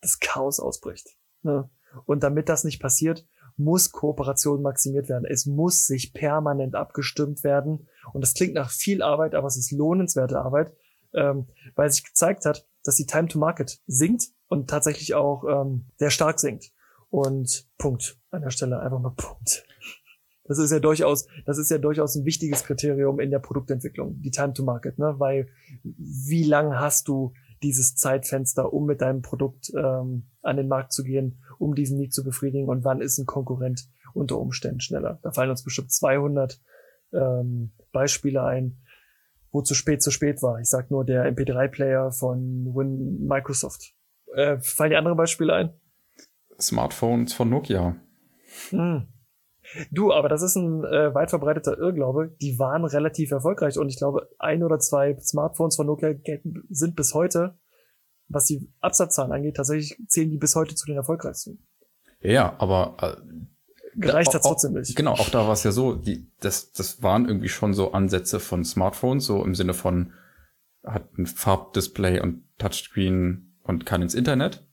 [0.00, 1.16] das Chaos ausbricht.
[1.42, 1.68] Ne?
[2.06, 3.26] Und damit das nicht passiert,
[3.56, 5.26] muss Kooperation maximiert werden.
[5.28, 7.88] Es muss sich permanent abgestimmt werden.
[8.12, 10.72] Und das klingt nach viel Arbeit, aber es ist lohnenswerte Arbeit,
[11.12, 15.86] ähm, weil sich gezeigt hat, dass die Time to Market sinkt und tatsächlich auch ähm,
[15.96, 16.72] sehr stark sinkt.
[17.10, 18.18] Und Punkt.
[18.30, 19.64] An der Stelle einfach mal Punkt.
[20.44, 24.32] Das ist ja durchaus, das ist ja durchaus ein wichtiges Kriterium in der Produktentwicklung, die
[24.32, 25.14] Time to Market, ne?
[25.18, 25.48] Weil
[25.84, 27.32] wie lang hast du
[27.62, 32.12] dieses Zeitfenster, um mit deinem Produkt ähm, an den Markt zu gehen, um diesen Need
[32.12, 35.20] zu befriedigen und wann ist ein Konkurrent unter Umständen schneller?
[35.22, 36.60] Da fallen uns bestimmt 200
[37.12, 38.78] ähm, Beispiele ein,
[39.52, 40.58] wo zu spät zu spät war.
[40.58, 43.94] Ich sag nur der MP3-Player von Win Microsoft.
[44.34, 45.79] Äh, fallen dir andere Beispiele ein?
[46.60, 47.96] Smartphones von Nokia.
[48.70, 49.08] Hm.
[49.90, 52.34] Du, aber das ist ein äh, weit verbreiteter Irrglaube.
[52.40, 56.14] Die waren relativ erfolgreich und ich glaube, ein oder zwei Smartphones von Nokia
[56.68, 57.58] sind bis heute,
[58.28, 61.64] was die Absatzzahlen angeht, tatsächlich zählen die bis heute zu den erfolgreichsten.
[62.20, 64.96] Ja, aber äh, gereicht hat trotzdem nicht.
[64.96, 68.40] Genau, auch da war es ja so, die, das, das waren irgendwie schon so Ansätze
[68.40, 70.12] von Smartphones, so im Sinne von
[70.84, 74.66] hat ein Farbdisplay und Touchscreen und kann ins Internet.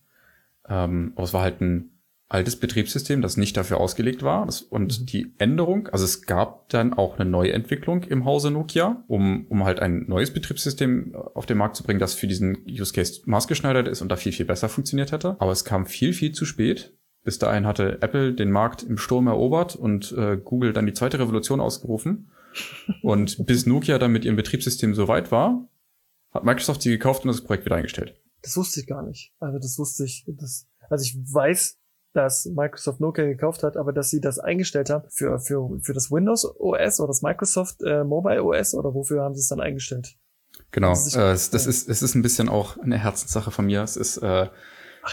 [0.70, 1.98] Ähm, aber es war halt ein
[2.30, 4.46] altes Betriebssystem, das nicht dafür ausgelegt war.
[4.46, 5.06] Das, und mhm.
[5.06, 9.80] die Änderung, also es gab dann auch eine Neuentwicklung im Hause Nokia, um, um halt
[9.80, 14.02] ein neues Betriebssystem auf den Markt zu bringen, das für diesen Use Case maßgeschneidert ist
[14.02, 15.38] und da viel, viel besser funktioniert hätte.
[15.40, 16.94] Aber es kam viel, viel zu spät.
[17.24, 21.20] Bis dahin hatte Apple den Markt im Sturm erobert und äh, Google dann die zweite
[21.20, 22.32] Revolution ausgerufen.
[23.02, 25.70] und bis Nokia dann mit ihrem Betriebssystem so weit war,
[26.32, 28.16] hat Microsoft sie gekauft und das Projekt wieder eingestellt.
[28.42, 29.34] Das wusste ich gar nicht.
[29.40, 30.26] Also das wusste ich.
[30.28, 31.78] Das, also ich weiß,
[32.14, 36.12] dass Microsoft Nokia gekauft hat, aber dass sie das eingestellt haben für, für, für das
[36.12, 40.16] Windows OS oder das Microsoft äh, Mobile OS oder wofür haben sie es dann eingestellt?
[40.72, 43.84] Genau, äh, das ist, es ist ein bisschen auch eine Herzenssache von mir.
[43.84, 44.48] Es ist äh,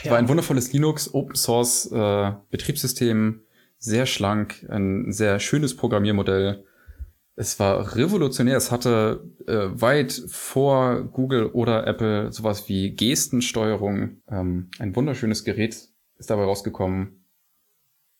[0.02, 0.10] ja.
[0.10, 3.42] war ein wundervolles Linux, Open Source äh, Betriebssystem,
[3.78, 6.64] sehr schlank, ein sehr schönes Programmiermodell.
[7.36, 8.56] Es war revolutionär.
[8.56, 14.22] Es hatte äh, weit vor Google oder Apple sowas wie Gestensteuerung.
[14.28, 17.24] Ähm, ein wunderschönes Gerät ist dabei rausgekommen.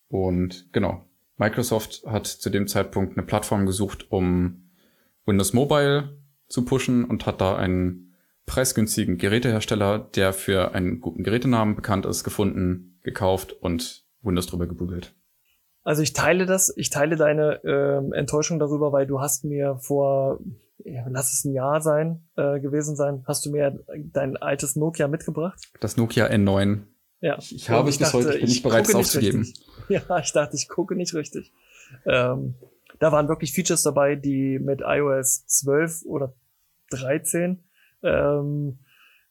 [0.08, 1.04] Und genau,
[1.36, 4.70] Microsoft hat zu dem Zeitpunkt eine Plattform gesucht, um
[5.26, 8.14] Windows Mobile zu pushen und hat da einen
[8.46, 15.14] preisgünstigen Gerätehersteller, der für einen guten Gerätenamen bekannt ist, gefunden, gekauft und Windows drüber gegoogelt.
[15.85, 20.41] Also ich teile das, ich teile deine äh, Enttäuschung darüber, weil du hast mir vor,
[20.78, 25.09] ja, lass es ein Jahr sein, äh, gewesen sein, hast du mir dein altes Nokia
[25.09, 25.61] mitgebracht?
[25.80, 26.80] Das Nokia N9.
[27.20, 27.37] Ja.
[27.39, 29.41] Ich, ich habe es bis heute, ich bin nicht bereit, es aufzugeben.
[29.41, 29.66] Richtig.
[29.87, 31.53] Ja, ich dachte, ich gucke nicht richtig.
[32.07, 32.55] Ähm,
[33.01, 36.32] da waren wirklich Features dabei, die mit iOS 12 oder
[36.89, 37.62] 13
[38.03, 38.78] ähm,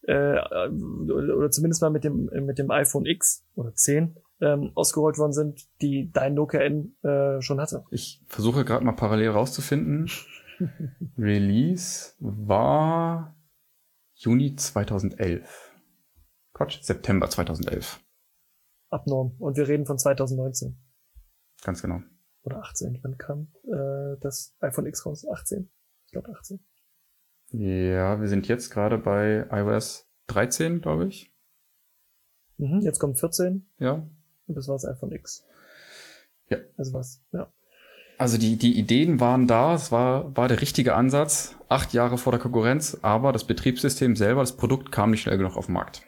[0.04, 5.34] äh, oder zumindest mal mit dem mit dem iPhone X oder 10 ähm, ausgerollt worden
[5.34, 7.86] sind, die dein Nokia N äh, schon hatte.
[7.92, 10.10] Ich versuche gerade mal parallel rauszufinden.
[11.18, 13.36] Release war
[14.16, 15.72] Juni 2011.
[16.54, 18.00] Quatsch, September 2011.
[18.90, 19.36] abnorm.
[19.40, 20.78] Und wir reden von 2019.
[21.64, 22.02] Ganz genau.
[22.44, 23.00] Oder 18.
[23.02, 25.26] Wann kam äh, das iPhone X raus?
[25.28, 25.72] 18.
[26.06, 26.60] Ich glaube 18.
[27.52, 31.34] Ja, wir sind jetzt gerade bei iOS 13, glaube ich.
[32.58, 34.08] Mhm, jetzt kommt 14 Ja.
[34.48, 35.46] Und das war das iPhone X.
[36.50, 36.58] Ja.
[36.78, 37.52] Also was, ja.
[38.18, 42.32] Also die, die Ideen waren da, es war, war der richtige Ansatz, acht Jahre vor
[42.32, 46.04] der Konkurrenz, aber das Betriebssystem selber, das Produkt kam nicht schnell genug auf den Markt.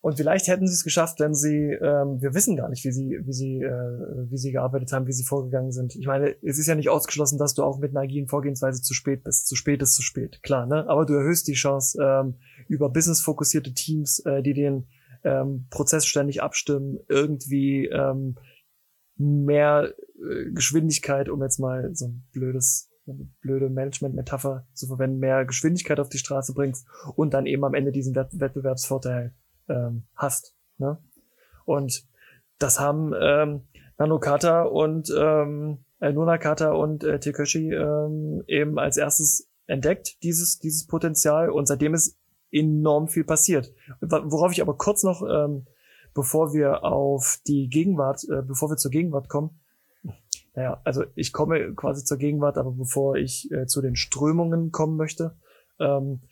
[0.00, 3.18] Und vielleicht hätten sie es geschafft, wenn sie, ähm, wir wissen gar nicht, wie sie,
[3.24, 5.96] wie sie, äh, wie sie gearbeitet haben, wie sie vorgegangen sind.
[5.96, 8.94] Ich meine, es ist ja nicht ausgeschlossen, dass du auch mit einer agilen Vorgehensweise zu
[8.94, 9.48] spät bist.
[9.48, 10.88] Zu spät ist zu spät, klar, ne?
[10.88, 12.36] Aber du erhöhst die Chance ähm,
[12.68, 14.86] über businessfokussierte Teams, äh, die den
[15.24, 18.36] ähm, Prozess ständig abstimmen, irgendwie ähm,
[19.16, 25.44] mehr äh, Geschwindigkeit, um jetzt mal so ein blödes, eine blöde Management-Metapher zu verwenden, mehr
[25.44, 29.34] Geschwindigkeit auf die Straße bringst und dann eben am Ende diesen Wett Wettbewerbsvorteil
[29.68, 30.54] ähm, hast.
[30.78, 30.98] Ne?
[31.64, 32.06] Und
[32.58, 39.48] das haben ähm, Nanokata und ähm, äh, Nunakata und äh, Tekoshi ähm, eben als erstes
[39.66, 41.50] entdeckt, dieses, dieses Potenzial.
[41.50, 42.17] Und seitdem ist
[42.50, 43.72] enorm viel passiert.
[44.00, 45.66] Worauf ich aber kurz noch, ähm,
[46.14, 49.60] bevor wir auf die Gegenwart, äh, bevor wir zur Gegenwart kommen,
[50.54, 54.96] naja, also ich komme quasi zur Gegenwart, aber bevor ich äh, zu den Strömungen kommen
[54.96, 55.36] möchte,
[55.78, 56.22] ähm,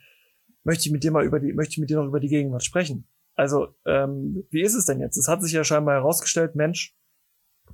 [0.65, 2.65] möchte ich mit dir mal über die, möchte ich mit dir noch über die Gegenwart
[2.65, 3.07] sprechen.
[3.37, 5.17] Also, ähm, wie ist es denn jetzt?
[5.17, 6.97] Es hat sich ja scheinbar herausgestellt, Mensch,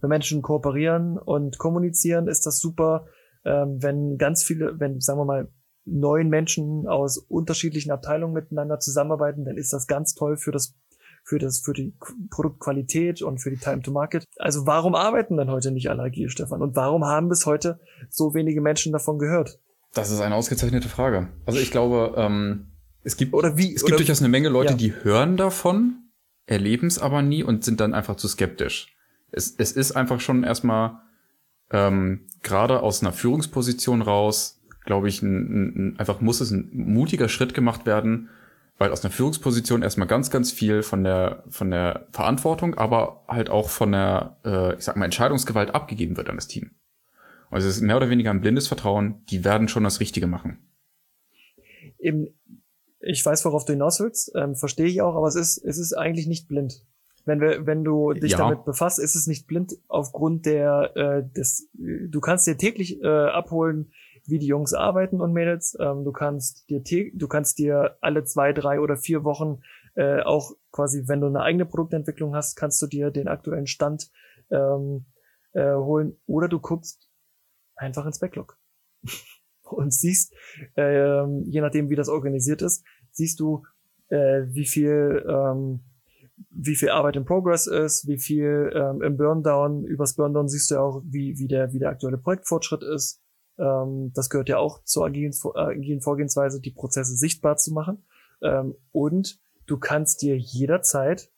[0.00, 3.06] wenn Menschen kooperieren und kommunizieren, ist das super.
[3.44, 5.52] Ähm, wenn ganz viele, wenn, sagen wir mal,
[5.84, 10.74] neun Menschen aus unterschiedlichen Abteilungen miteinander zusammenarbeiten, dann ist das ganz toll für das
[11.24, 11.94] für das für die
[12.30, 14.24] Produktqualität und für die Time to Market.
[14.38, 16.62] Also warum arbeiten dann heute nicht alle agil, Stefan?
[16.62, 17.78] Und warum haben bis heute
[18.10, 19.60] so wenige Menschen davon gehört?
[19.94, 21.28] Das ist eine ausgezeichnete Frage.
[21.46, 22.72] Also ich glaube, ähm,
[23.04, 23.74] es gibt Oder wie?
[23.74, 24.76] es gibt durchaus eine Menge Leute, ja.
[24.76, 26.08] die hören davon,
[26.46, 28.96] erleben es aber nie und sind dann einfach zu skeptisch.
[29.30, 31.00] Es, es ist einfach schon erstmal
[31.70, 37.28] ähm, gerade aus einer Führungsposition raus, glaube ich, ein, ein, einfach muss es ein mutiger
[37.28, 38.28] Schritt gemacht werden,
[38.78, 43.50] weil aus einer Führungsposition erstmal ganz, ganz viel von der von der Verantwortung, aber halt
[43.50, 46.72] auch von der, äh, ich sag mal, Entscheidungsgewalt abgegeben wird an das Team.
[47.50, 50.58] Also es ist mehr oder weniger ein blindes Vertrauen, die werden schon das Richtige machen.
[51.98, 52.28] Eben,
[53.00, 55.92] ich weiß, worauf du hinaus willst, ähm, verstehe ich auch, aber es ist, es ist
[55.92, 56.84] eigentlich nicht blind.
[57.24, 58.38] Wenn wir, wenn du dich Ja.
[58.38, 63.06] damit befasst, ist es nicht blind aufgrund der, äh, des, du kannst dir täglich äh,
[63.06, 63.92] abholen,
[64.26, 65.76] wie die Jungs arbeiten und Mädels.
[65.80, 66.82] Ähm, du kannst dir,
[67.14, 69.60] du kannst dir alle zwei, drei oder vier Wochen
[69.94, 74.10] äh, auch quasi, wenn du eine eigene Produktentwicklung hast, kannst du dir den aktuellen Stand
[74.50, 75.06] ähm,
[75.52, 77.08] äh, holen oder du guckst
[77.76, 78.58] einfach ins Backlog
[79.64, 80.34] und siehst,
[80.76, 83.64] ähm, je nachdem wie das organisiert ist, siehst du,
[84.08, 85.80] äh, wie viel ähm,
[86.50, 90.76] wie viel Arbeit in Progress ist, wie viel ähm, im Burndown, übers Burndown siehst du
[90.76, 93.21] ja auch, wie, wie, der, wie der aktuelle Projektfortschritt ist.
[93.58, 98.04] Ähm, das gehört ja auch zur agilen, äh, agilen Vorgehensweise, die Prozesse sichtbar zu machen.
[98.42, 101.30] Ähm, und du kannst dir jederzeit,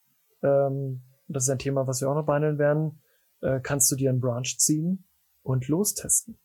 [0.43, 3.01] ähm, das ist ein Thema, was wir auch noch behandeln werden,
[3.41, 5.07] äh, kannst du dir einen Branch ziehen
[5.43, 6.39] und lostesten.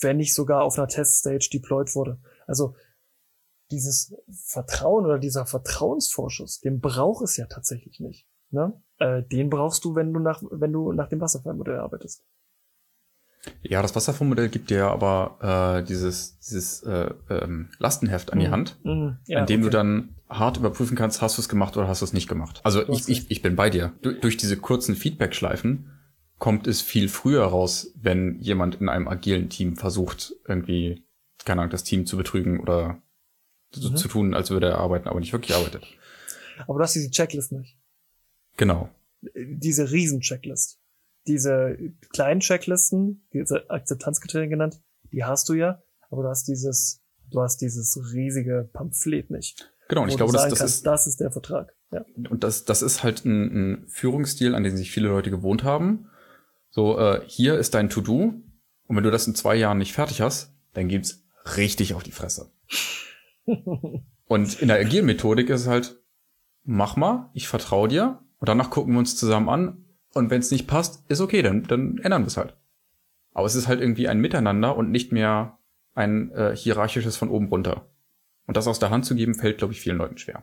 [0.00, 2.18] Wenn nicht sogar auf einer Teststage deployed wurde.
[2.46, 2.74] Also
[3.70, 8.28] dieses Vertrauen oder dieser Vertrauensvorschuss, den braucht es ja tatsächlich nicht.
[8.50, 8.80] Ne?
[8.98, 12.24] Äh, den brauchst du, wenn du nach, wenn du nach dem Wasserfallmodell arbeitest.
[13.62, 18.46] Ja, das Wasserfondsmodell gibt dir ja aber äh, dieses, dieses äh, ähm, Lastenheft an die
[18.48, 18.50] Mhm.
[18.52, 19.76] Hand, Mhm, ja, an dem du okay.
[19.76, 22.60] dann hart überprüfen kannst, hast du es gemacht oder hast du es nicht gemacht.
[22.64, 23.92] Also Du ich, ich, ich bin bei dir.
[24.02, 25.90] Du, durch diese kurzen Feedback-Schleifen
[26.38, 31.04] kommt es viel früher raus, wenn jemand in einem agilen Team versucht, irgendwie,
[31.44, 33.00] keine Ahnung, das Team zu betrügen oder
[33.70, 33.96] so Mhm.
[33.96, 35.84] zu tun, als würde er arbeiten, aber nicht wirklich arbeitet.
[36.66, 37.78] Aber du hast diese Checklist nicht.
[38.56, 38.88] Genau.
[39.34, 40.78] Diese Riesen-Checklist.
[41.26, 41.76] Diese
[42.12, 44.80] kleinen Checklisten, diese Akzeptanzkriterien genannt,
[45.12, 49.72] die hast du ja, aber du hast dieses, du hast dieses riesige Pamphlet nicht.
[49.88, 51.74] Genau, und ich glaube, das, das kannst, ist, das ist der Vertrag.
[51.92, 52.04] Ja.
[52.28, 56.08] Und das, das ist halt ein, ein Führungsstil, an den sich viele Leute gewohnt haben.
[56.70, 58.34] So, äh, hier ist dein To-Do.
[58.88, 61.24] Und wenn du das in zwei Jahren nicht fertig hast, dann gibt's
[61.56, 62.52] richtig auf die Fresse.
[64.26, 66.00] Und in der agilen Methodik ist es halt,
[66.64, 68.20] mach mal, ich vertraue dir.
[68.38, 69.85] Und danach gucken wir uns zusammen an.
[70.16, 72.56] Und wenn es nicht passt, ist okay, dann, dann ändern wir es halt.
[73.34, 75.58] Aber es ist halt irgendwie ein Miteinander und nicht mehr
[75.92, 77.84] ein äh, hierarchisches von oben runter.
[78.46, 80.42] Und das aus der Hand zu geben, fällt, glaube ich, vielen Leuten schwer.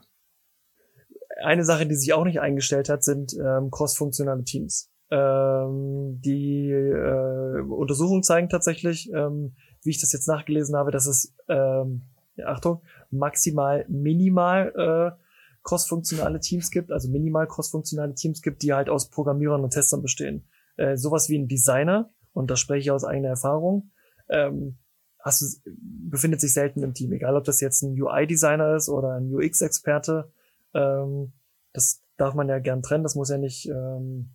[1.43, 4.91] Eine Sache, die sich auch nicht eingestellt hat, sind ähm, cross-funktionale Teams.
[5.09, 11.33] Ähm, die äh, Untersuchungen zeigen tatsächlich, ähm, wie ich das jetzt nachgelesen habe, dass es,
[11.49, 12.03] ähm,
[12.45, 15.17] Achtung, maximal minimal
[15.63, 20.45] crossfunktionale Teams gibt, also minimal crossfunktionale Teams gibt, die halt aus Programmierern und Testern bestehen.
[20.77, 23.91] Äh, sowas wie ein Designer, und da spreche ich aus eigener Erfahrung,
[24.29, 24.77] ähm,
[25.19, 25.71] hast du,
[26.09, 30.31] befindet sich selten im Team, egal ob das jetzt ein UI-Designer ist oder ein UX-Experte.
[30.73, 31.31] Ähm,
[31.71, 34.29] das darf man ja gern trennen, das muss ja nicht, ähm,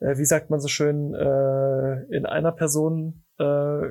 [0.00, 3.86] äh, wie sagt man so schön, äh, in einer Person äh,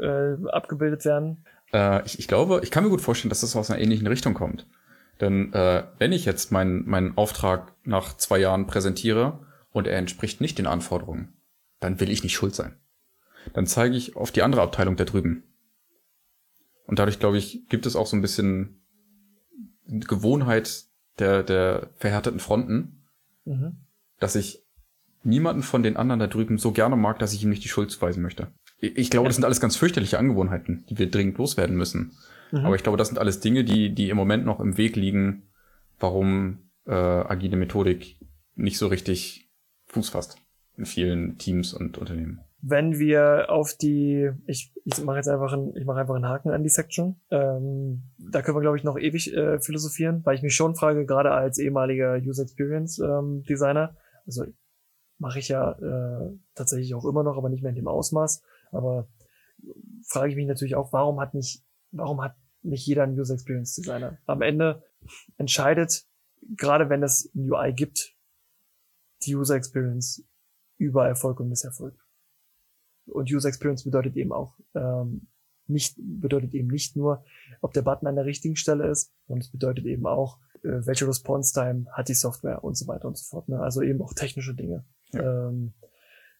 [0.00, 1.44] äh, abgebildet werden.
[1.72, 4.34] Äh, ich, ich glaube, ich kann mir gut vorstellen, dass das aus einer ähnlichen Richtung
[4.34, 4.66] kommt.
[5.20, 10.40] Denn äh, wenn ich jetzt meinen meinen Auftrag nach zwei Jahren präsentiere und er entspricht
[10.40, 11.34] nicht den Anforderungen,
[11.78, 12.76] dann will ich nicht schuld sein.
[13.52, 15.44] Dann zeige ich auf die andere Abteilung da drüben.
[16.86, 18.82] Und dadurch, glaube ich, gibt es auch so ein bisschen
[19.86, 20.84] Gewohnheit
[21.18, 23.04] der, der verhärteten Fronten,
[23.44, 23.76] mhm.
[24.18, 24.64] dass ich
[25.22, 27.90] niemanden von den anderen da drüben so gerne mag, dass ich ihm nicht die Schuld
[27.90, 28.48] zuweisen möchte.
[28.78, 32.16] Ich glaube, das sind alles ganz fürchterliche Angewohnheiten, die wir dringend loswerden müssen.
[32.52, 32.66] Mhm.
[32.66, 35.50] Aber ich glaube, das sind alles Dinge, die, die im Moment noch im Weg liegen,
[35.98, 38.16] warum äh, agile Methodik
[38.54, 39.50] nicht so richtig
[39.86, 40.38] Fuß fasst
[40.76, 42.40] in vielen Teams und Unternehmen.
[42.62, 46.50] Wenn wir auf die, ich, ich mache jetzt einfach einen, ich mache einfach einen Haken
[46.50, 47.20] an die Section.
[47.30, 51.06] Ähm, da können wir, glaube ich, noch ewig äh, philosophieren, weil ich mich schon frage,
[51.06, 53.96] gerade als ehemaliger User Experience ähm, Designer,
[54.26, 54.44] also
[55.18, 58.42] mache ich ja äh, tatsächlich auch immer noch, aber nicht mehr in dem Ausmaß.
[58.72, 59.08] Aber
[60.06, 63.74] frage ich mich natürlich auch, warum hat nicht, warum hat nicht jeder einen User Experience
[63.74, 64.18] Designer?
[64.26, 64.82] Am Ende
[65.36, 66.06] entscheidet,
[66.56, 68.14] gerade wenn es ein UI gibt,
[69.22, 70.24] die User Experience
[70.78, 71.94] über Erfolg und Misserfolg.
[73.06, 75.28] Und User Experience bedeutet eben auch ähm,
[75.70, 77.24] nicht bedeutet eben nicht nur,
[77.60, 81.08] ob der Button an der richtigen Stelle ist, und es bedeutet eben auch, äh, welche
[81.08, 83.48] Response Time hat die Software und so weiter und so fort.
[83.48, 83.60] Ne?
[83.60, 84.84] Also eben auch technische Dinge.
[85.12, 85.48] Ja.
[85.48, 85.72] Ähm,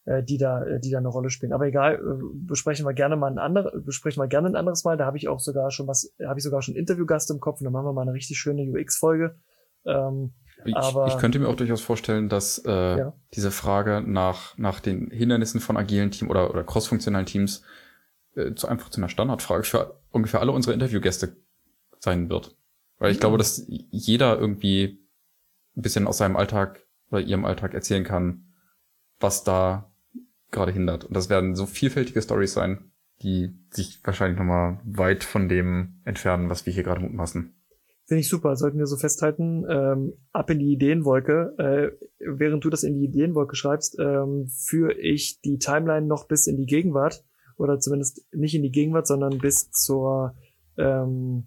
[0.04, 1.52] äh, die da, äh, die da eine Rolle spielen.
[1.52, 4.96] Aber egal, äh, besprechen wir gerne mal ein anderes, besprechen wir gerne ein anderes Mal.
[4.96, 7.64] Da habe ich auch sogar schon was, habe ich sogar schon Interviewgast im Kopf und
[7.64, 9.36] dann machen wir mal eine richtig schöne UX-Folge.
[9.84, 10.32] Ähm,
[10.64, 13.12] ich, aber, ich könnte mir auch durchaus vorstellen, dass äh, ja.
[13.34, 17.62] diese Frage nach, nach den Hindernissen von agilen Teams oder, oder crossfunktionalen Teams
[18.34, 21.36] äh, zu einfach zu einer Standardfrage für ungefähr alle unsere Interviewgäste
[21.98, 22.56] sein wird.
[22.98, 23.20] Weil ich mhm.
[23.20, 25.00] glaube, dass jeder irgendwie
[25.76, 28.54] ein bisschen aus seinem Alltag oder ihrem Alltag erzählen kann,
[29.18, 29.89] was da
[30.50, 31.04] gerade hindert.
[31.04, 32.90] Und das werden so vielfältige Stories sein,
[33.22, 37.54] die sich wahrscheinlich nochmal weit von dem entfernen, was wir hier gerade mutmaßen.
[38.06, 39.64] Finde ich super, sollten wir so festhalten.
[39.70, 41.54] Ähm, ab in die Ideenwolke.
[41.58, 46.48] Äh, während du das in die Ideenwolke schreibst, ähm, führe ich die Timeline noch bis
[46.48, 47.24] in die Gegenwart.
[47.56, 50.34] Oder zumindest nicht in die Gegenwart, sondern bis zur
[50.76, 51.46] ähm,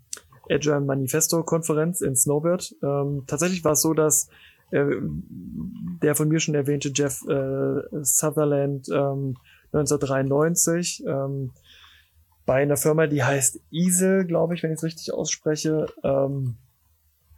[0.50, 2.76] Agile Manifesto Konferenz in Snowbird.
[2.82, 4.30] Ähm, tatsächlich war es so, dass
[4.74, 9.38] der von mir schon erwähnte Jeff äh, Sutherland ähm,
[9.72, 11.52] 1993 ähm,
[12.46, 16.58] bei einer Firma, die heißt Easel, glaube ich, wenn ich es richtig ausspreche, ähm,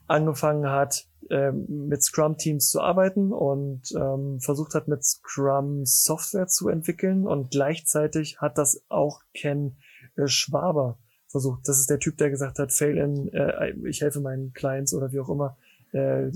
[0.07, 6.69] angefangen hat, ähm, mit Scrum-Teams zu arbeiten und ähm, versucht hat, mit Scrum Software zu
[6.69, 9.77] entwickeln und gleichzeitig hat das auch Ken
[10.15, 11.67] äh, Schwaber versucht.
[11.67, 15.11] Das ist der Typ, der gesagt hat, fail in, äh, ich helfe meinen Clients oder
[15.11, 15.57] wie auch immer,
[15.91, 16.31] äh,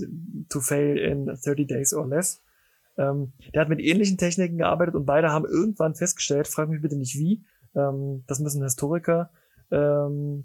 [0.48, 2.42] to fail in 30 days or less.
[2.96, 6.96] Ähm, der hat mit ähnlichen Techniken gearbeitet und beide haben irgendwann festgestellt, frag mich bitte
[6.96, 7.44] nicht wie,
[7.74, 9.30] ähm, das müssen Historiker
[9.70, 10.44] ähm,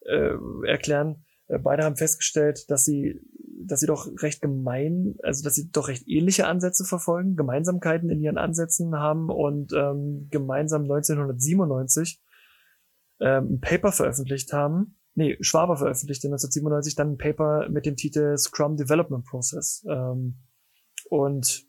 [0.00, 0.34] äh,
[0.66, 3.20] erklären, äh, beide haben festgestellt, dass sie
[3.60, 8.20] dass sie doch recht gemein, also dass sie doch recht ähnliche Ansätze verfolgen, Gemeinsamkeiten in
[8.20, 12.22] ihren Ansätzen haben und ähm, gemeinsam 1997
[13.20, 18.36] ähm, ein Paper veröffentlicht haben, nee, Schwaber veröffentlichte 1997 dann ein Paper mit dem Titel
[18.38, 19.84] Scrum Development Process.
[19.88, 20.38] Ähm,
[21.10, 21.66] und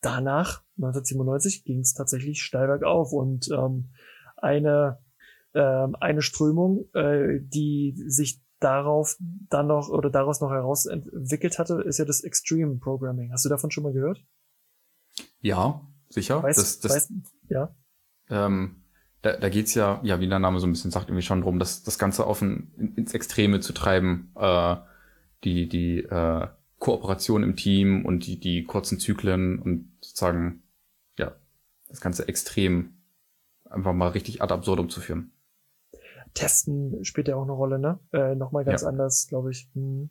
[0.00, 3.92] danach, 1997, ging es tatsächlich steil bergauf und ähm,
[4.36, 4.98] eine,
[5.54, 11.82] ähm, eine Strömung, äh, die sich darauf dann noch oder daraus noch heraus entwickelt hatte,
[11.82, 13.30] ist ja das Extreme Programming.
[13.32, 14.24] Hast du davon schon mal gehört?
[15.40, 16.42] Ja, sicher.
[16.42, 17.12] Weißt, das, das, weißt,
[17.48, 17.76] ja.
[18.28, 18.83] Ähm,
[19.24, 21.58] da, da geht ja, ja, wie der Name so ein bisschen sagt, irgendwie schon drum,
[21.58, 24.76] das, das Ganze auf ein, ins Extreme zu treiben, äh,
[25.44, 26.46] die, die äh,
[26.78, 30.62] Kooperation im Team und die, die kurzen Zyklen und sozusagen,
[31.18, 31.34] ja,
[31.88, 32.98] das Ganze extrem
[33.64, 35.32] einfach mal richtig ad absurdum zu führen.
[36.34, 37.98] Testen spielt ja auch eine Rolle, ne?
[38.12, 38.88] Äh, Nochmal ganz ja.
[38.88, 39.70] anders, glaube ich.
[39.72, 40.10] Hm.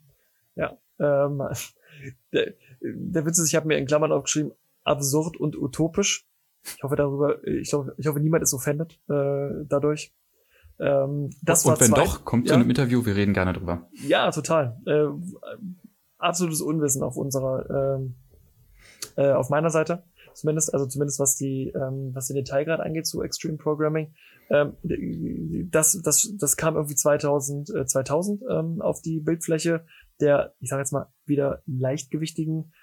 [0.55, 0.75] Ja.
[0.99, 1.43] Ähm,
[2.33, 4.53] der, der Witz ist, ich habe mir in Klammern aufgeschrieben,
[4.83, 6.27] absurd und utopisch.
[6.63, 10.13] Ich hoffe darüber, ich hoffe, ich hoffe niemand ist offended äh, dadurch.
[10.79, 12.53] Ähm, das und war wenn zwei, doch, kommt ja.
[12.53, 13.87] zu einem Interview, wir reden gerne drüber.
[14.07, 14.77] Ja, total.
[14.85, 15.05] Äh,
[16.17, 17.99] absolutes Unwissen auf unserer,
[19.17, 20.03] äh, äh, auf meiner Seite.
[20.33, 24.13] zumindest, also zumindest was die, ähm, was den Detailgrad angeht zu Extreme Programming.
[24.49, 24.73] Ähm,
[25.69, 29.85] das, das, das kam irgendwie 2000, äh, 2000 ähm, auf die Bildfläche
[30.19, 32.73] der, ich sage jetzt mal wieder leichtgewichtigen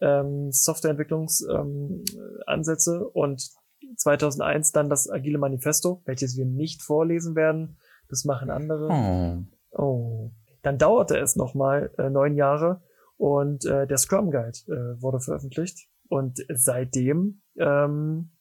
[0.00, 3.50] ähm, Softwareentwicklungsansätze ähm, und
[3.96, 7.78] 2001 dann das Agile Manifesto, welches wir nicht vorlesen werden.
[8.08, 8.88] Das machen andere.
[8.90, 9.42] Oh.
[9.78, 10.30] oh.
[10.62, 12.82] Dann dauerte es nochmal äh, neun Jahre
[13.16, 15.88] und äh, der Scrum Guide äh, wurde veröffentlicht.
[16.08, 18.32] Und seitdem ähm,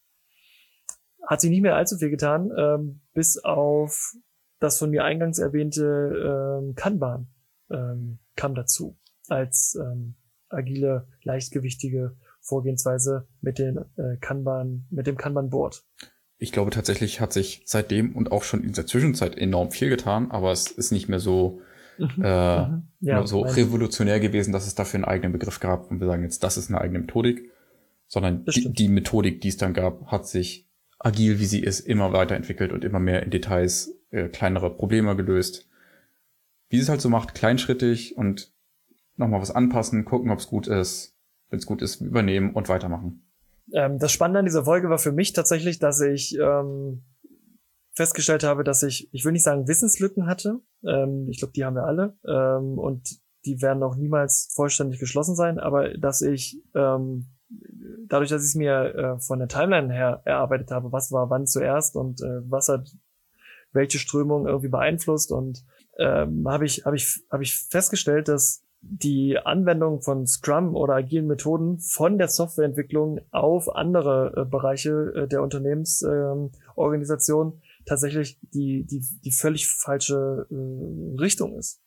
[1.25, 4.15] hat sich nicht mehr allzu viel getan, ähm, bis auf
[4.59, 7.27] das von mir eingangs erwähnte ähm, Kanban
[7.71, 8.97] ähm, kam dazu
[9.27, 10.15] als ähm,
[10.49, 15.83] agile, leichtgewichtige Vorgehensweise mit den äh, Kanban, mit dem Kanban-Board.
[16.37, 20.31] Ich glaube tatsächlich hat sich seitdem und auch schon in der Zwischenzeit enorm viel getan,
[20.31, 21.61] aber es ist nicht mehr so
[21.97, 22.23] mhm.
[22.23, 22.83] äh, mhm.
[23.01, 26.43] Ja, so revolutionär gewesen, dass es dafür einen eigenen Begriff gab und wir sagen jetzt,
[26.43, 27.51] das ist eine eigene Methodik,
[28.07, 32.13] sondern die, die, Methodik, die es dann gab, hat sich agil, wie sie ist, immer
[32.13, 35.67] weiterentwickelt und immer mehr in Details äh, kleinere Probleme gelöst.
[36.69, 38.51] Wie es halt so macht, kleinschrittig und
[39.19, 41.15] nochmal was anpassen, gucken, ob es gut ist,
[41.49, 43.25] wenn es gut ist, übernehmen und weitermachen.
[43.73, 47.03] Ähm, das Spannende an dieser Folge war für mich tatsächlich, dass ich ähm,
[47.93, 50.59] festgestellt habe, dass ich, ich will nicht sagen Wissenslücken hatte.
[50.85, 52.17] Ähm, ich glaube, die haben wir alle.
[52.25, 57.27] Ähm, und die werden auch niemals vollständig geschlossen sein, aber dass ich ähm,
[58.07, 61.47] dadurch, dass ich es mir äh, von der Timeline her erarbeitet habe, was war wann
[61.47, 62.89] zuerst und äh, was hat
[63.71, 65.63] welche Strömung irgendwie beeinflusst und
[65.97, 71.27] ähm, habe ich habe ich habe ich festgestellt, dass die Anwendung von Scrum oder agilen
[71.27, 79.05] Methoden von der Softwareentwicklung auf andere äh, Bereiche äh, der Unternehmensorganisation ähm, tatsächlich die, die,
[79.23, 80.55] die völlig falsche äh,
[81.19, 81.81] Richtung ist.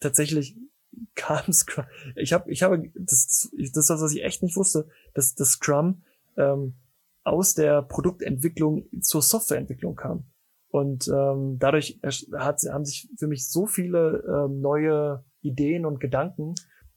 [0.00, 0.56] Tatsächlich
[1.14, 1.84] kam Scrum.
[2.14, 6.02] Ich habe, ich habe, das, das was ich echt nicht wusste, dass das Scrum
[6.36, 6.76] ähm,
[7.24, 10.24] aus der Produktentwicklung zur Softwareentwicklung kam.
[10.68, 16.54] Und ähm, dadurch hat, haben sich für mich so viele ähm, neue Ideen und Gedanken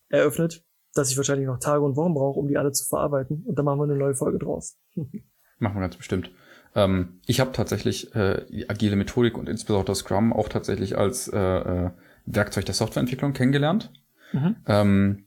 [0.09, 3.43] eröffnet, dass ich wahrscheinlich noch Tage und Wochen brauche, um die alle zu verarbeiten.
[3.45, 4.77] Und dann machen wir eine neue Folge draus.
[4.95, 6.31] machen wir ganz bestimmt.
[6.75, 11.37] Ähm, ich habe tatsächlich äh, die agile Methodik und insbesondere Scrum auch tatsächlich als äh,
[11.37, 11.91] äh,
[12.25, 13.91] Werkzeug der Softwareentwicklung kennengelernt.
[14.33, 14.55] Mhm.
[14.67, 15.25] Ähm,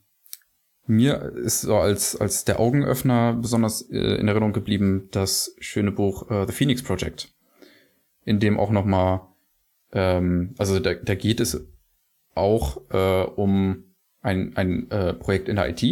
[0.85, 6.29] mir ist so als, als der Augenöffner besonders äh, in Erinnerung geblieben das schöne Buch
[6.29, 7.33] äh, The Phoenix Project,
[8.25, 9.21] in dem auch nochmal,
[9.93, 11.67] ähm, also da, da geht es
[12.35, 15.83] auch äh, um ein, ein äh, Projekt in der IT.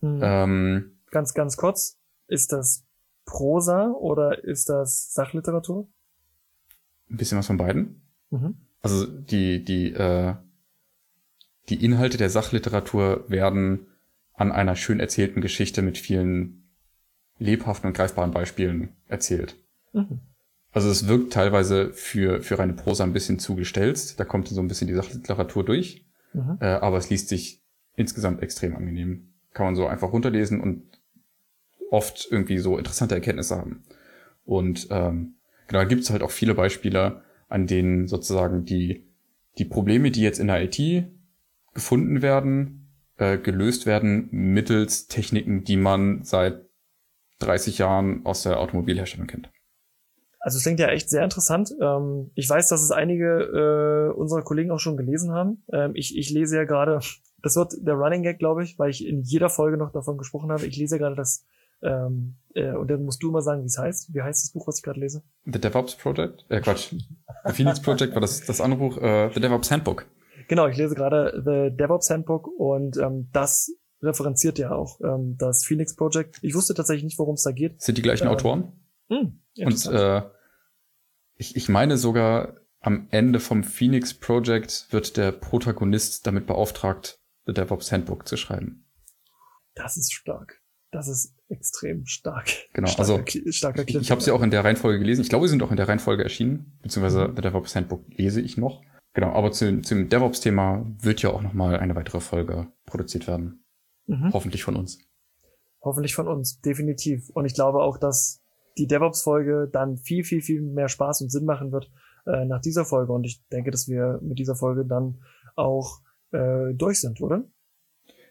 [0.00, 0.20] Mhm.
[0.22, 2.84] Ähm, ganz, ganz kurz, ist das
[3.24, 5.88] Prosa oder ist das Sachliteratur?
[7.10, 8.02] Ein bisschen was von beiden.
[8.30, 8.56] Mhm.
[8.82, 10.34] Also die, die, äh,
[11.68, 13.86] die Inhalte der Sachliteratur werden
[14.34, 16.68] an einer schön erzählten Geschichte mit vielen
[17.38, 19.56] lebhaften und greifbaren Beispielen erzählt.
[19.92, 20.20] Mhm.
[20.74, 24.18] Also es wirkt teilweise für, für reine Prosa ein bisschen zugestellt.
[24.18, 26.04] Da kommt so ein bisschen die Sachliteratur durch.
[26.32, 26.58] Mhm.
[26.60, 27.62] Äh, aber es liest sich
[27.94, 29.28] insgesamt extrem angenehm.
[29.52, 30.82] Kann man so einfach runterlesen und
[31.90, 33.84] oft irgendwie so interessante Erkenntnisse haben.
[34.44, 35.36] Und ähm,
[35.68, 39.06] genau, da gibt es halt auch viele Beispiele, an denen sozusagen die,
[39.58, 41.06] die Probleme, die jetzt in der IT
[41.72, 46.62] gefunden werden, äh, gelöst werden mittels Techniken, die man seit
[47.38, 49.53] 30 Jahren aus der Automobilherstellung kennt.
[50.44, 51.74] Also es klingt ja echt sehr interessant.
[51.80, 55.62] Ähm, ich weiß, dass es einige äh, unserer Kollegen auch schon gelesen haben.
[55.72, 57.00] Ähm, ich, ich lese ja gerade,
[57.42, 60.52] das wird der Running Gag, glaube ich, weil ich in jeder Folge noch davon gesprochen
[60.52, 60.66] habe.
[60.66, 61.46] Ich lese ja gerade das,
[61.80, 64.12] ähm, äh, und dann musst du mal sagen, wie es heißt.
[64.12, 65.22] Wie heißt das Buch, was ich gerade lese?
[65.46, 66.44] The DevOps Project?
[66.50, 66.92] Äh, Quatsch.
[67.46, 70.04] The Phoenix Project war das, das andere Buch, äh, The DevOps Handbook.
[70.48, 73.72] Genau, ich lese gerade The DevOps Handbook und ähm, das
[74.02, 76.38] referenziert ja auch ähm, das Phoenix Project.
[76.42, 77.80] Ich wusste tatsächlich nicht, worum es da geht.
[77.80, 78.72] Sind die gleichen ähm, Autoren?
[79.14, 80.22] Hm, und äh,
[81.36, 87.54] ich, ich meine sogar, am Ende vom Phoenix Project wird der Protagonist damit beauftragt, The
[87.54, 88.86] DevOps Handbook zu schreiben.
[89.74, 90.60] Das ist stark.
[90.90, 92.48] Das ist extrem stark.
[92.72, 95.22] Genau, starker, also starker ich, ich habe sie auch in der Reihenfolge gelesen.
[95.22, 97.36] Ich glaube, sie sind auch in der Reihenfolge erschienen, beziehungsweise mhm.
[97.36, 98.82] The DevOps Handbook lese ich noch.
[99.14, 103.64] Genau, aber zu, zum DevOps-Thema wird ja auch nochmal eine weitere Folge produziert werden.
[104.06, 104.32] Mhm.
[104.32, 104.98] Hoffentlich von uns.
[105.80, 107.30] Hoffentlich von uns, definitiv.
[107.30, 108.43] Und ich glaube auch, dass
[108.78, 111.90] die DevOps-Folge dann viel, viel, viel mehr Spaß und Sinn machen wird
[112.26, 113.12] äh, nach dieser Folge.
[113.12, 115.20] Und ich denke, dass wir mit dieser Folge dann
[115.56, 116.00] auch
[116.32, 117.44] äh, durch sind, oder?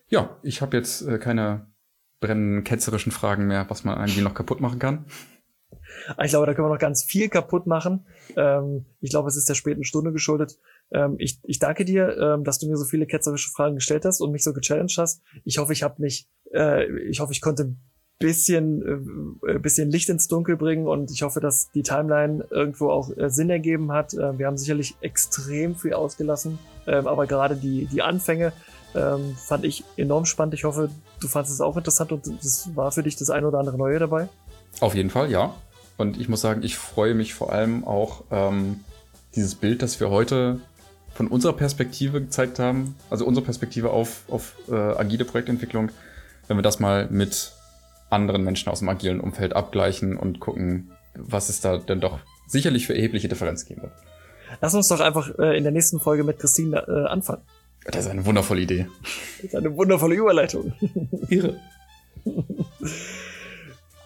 [0.07, 1.67] Ja, ich habe jetzt äh, keine
[2.19, 5.05] brennenden ketzerischen Fragen mehr, was man eigentlich noch kaputt machen kann.
[6.23, 8.05] Ich glaube, da können wir noch ganz viel kaputt machen.
[8.35, 10.57] Ähm, ich glaube, es ist der späten Stunde geschuldet.
[10.91, 14.21] Ähm, ich, ich danke dir, ähm, dass du mir so viele ketzerische Fragen gestellt hast
[14.21, 15.21] und mich so gechallenged hast.
[15.43, 17.75] Ich hoffe, ich habe nicht, äh, ich hoffe, ich konnte
[18.23, 23.09] bisschen, äh, bisschen Licht ins Dunkel bringen und ich hoffe, dass die Timeline irgendwo auch
[23.17, 24.13] äh, Sinn ergeben hat.
[24.13, 26.57] Äh, wir haben sicherlich extrem viel ausgelassen,
[26.87, 28.53] ähm, aber gerade die, die Anfänge
[28.95, 30.53] ähm, fand ich enorm spannend.
[30.53, 33.59] Ich hoffe, du fandest es auch interessant und es war für dich das ein oder
[33.59, 34.29] andere Neue dabei.
[34.79, 35.53] Auf jeden Fall, ja.
[35.97, 38.79] Und ich muss sagen, ich freue mich vor allem auch ähm,
[39.35, 40.61] dieses Bild, das wir heute
[41.13, 45.91] von unserer Perspektive gezeigt haben, also unsere Perspektive auf, auf äh, agile Projektentwicklung,
[46.47, 47.51] wenn wir das mal mit
[48.09, 52.87] anderen Menschen aus dem agilen Umfeld abgleichen und gucken, was es da denn doch sicherlich
[52.87, 53.93] für erhebliche Differenzen geben wird.
[54.61, 57.41] Lass uns doch einfach äh, in der nächsten Folge mit Christine äh, anfangen.
[57.85, 58.87] Das ist eine wundervolle Idee.
[59.37, 60.73] Das ist eine wundervolle Überleitung.
[61.29, 61.59] Irre.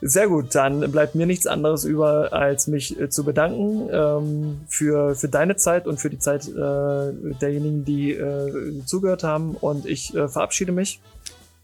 [0.02, 5.16] Sehr gut, dann bleibt mir nichts anderes über, als mich äh, zu bedanken ähm, für,
[5.16, 9.56] für deine Zeit und für die Zeit äh, derjenigen, die äh, zugehört haben.
[9.56, 11.02] Und ich äh, verabschiede mich.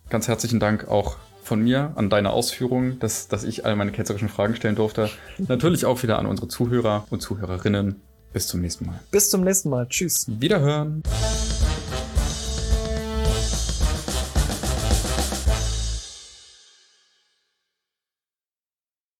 [0.10, 4.30] Ganz herzlichen Dank auch von mir an deine Ausführungen, dass, dass ich all meine ketzerischen
[4.30, 5.10] Fragen stellen durfte.
[5.38, 8.02] Natürlich auch wieder an unsere Zuhörer und Zuhörerinnen.
[8.32, 9.00] Bis zum nächsten Mal.
[9.12, 9.88] Bis zum nächsten Mal.
[9.88, 10.26] Tschüss.
[10.28, 11.04] Wiederhören.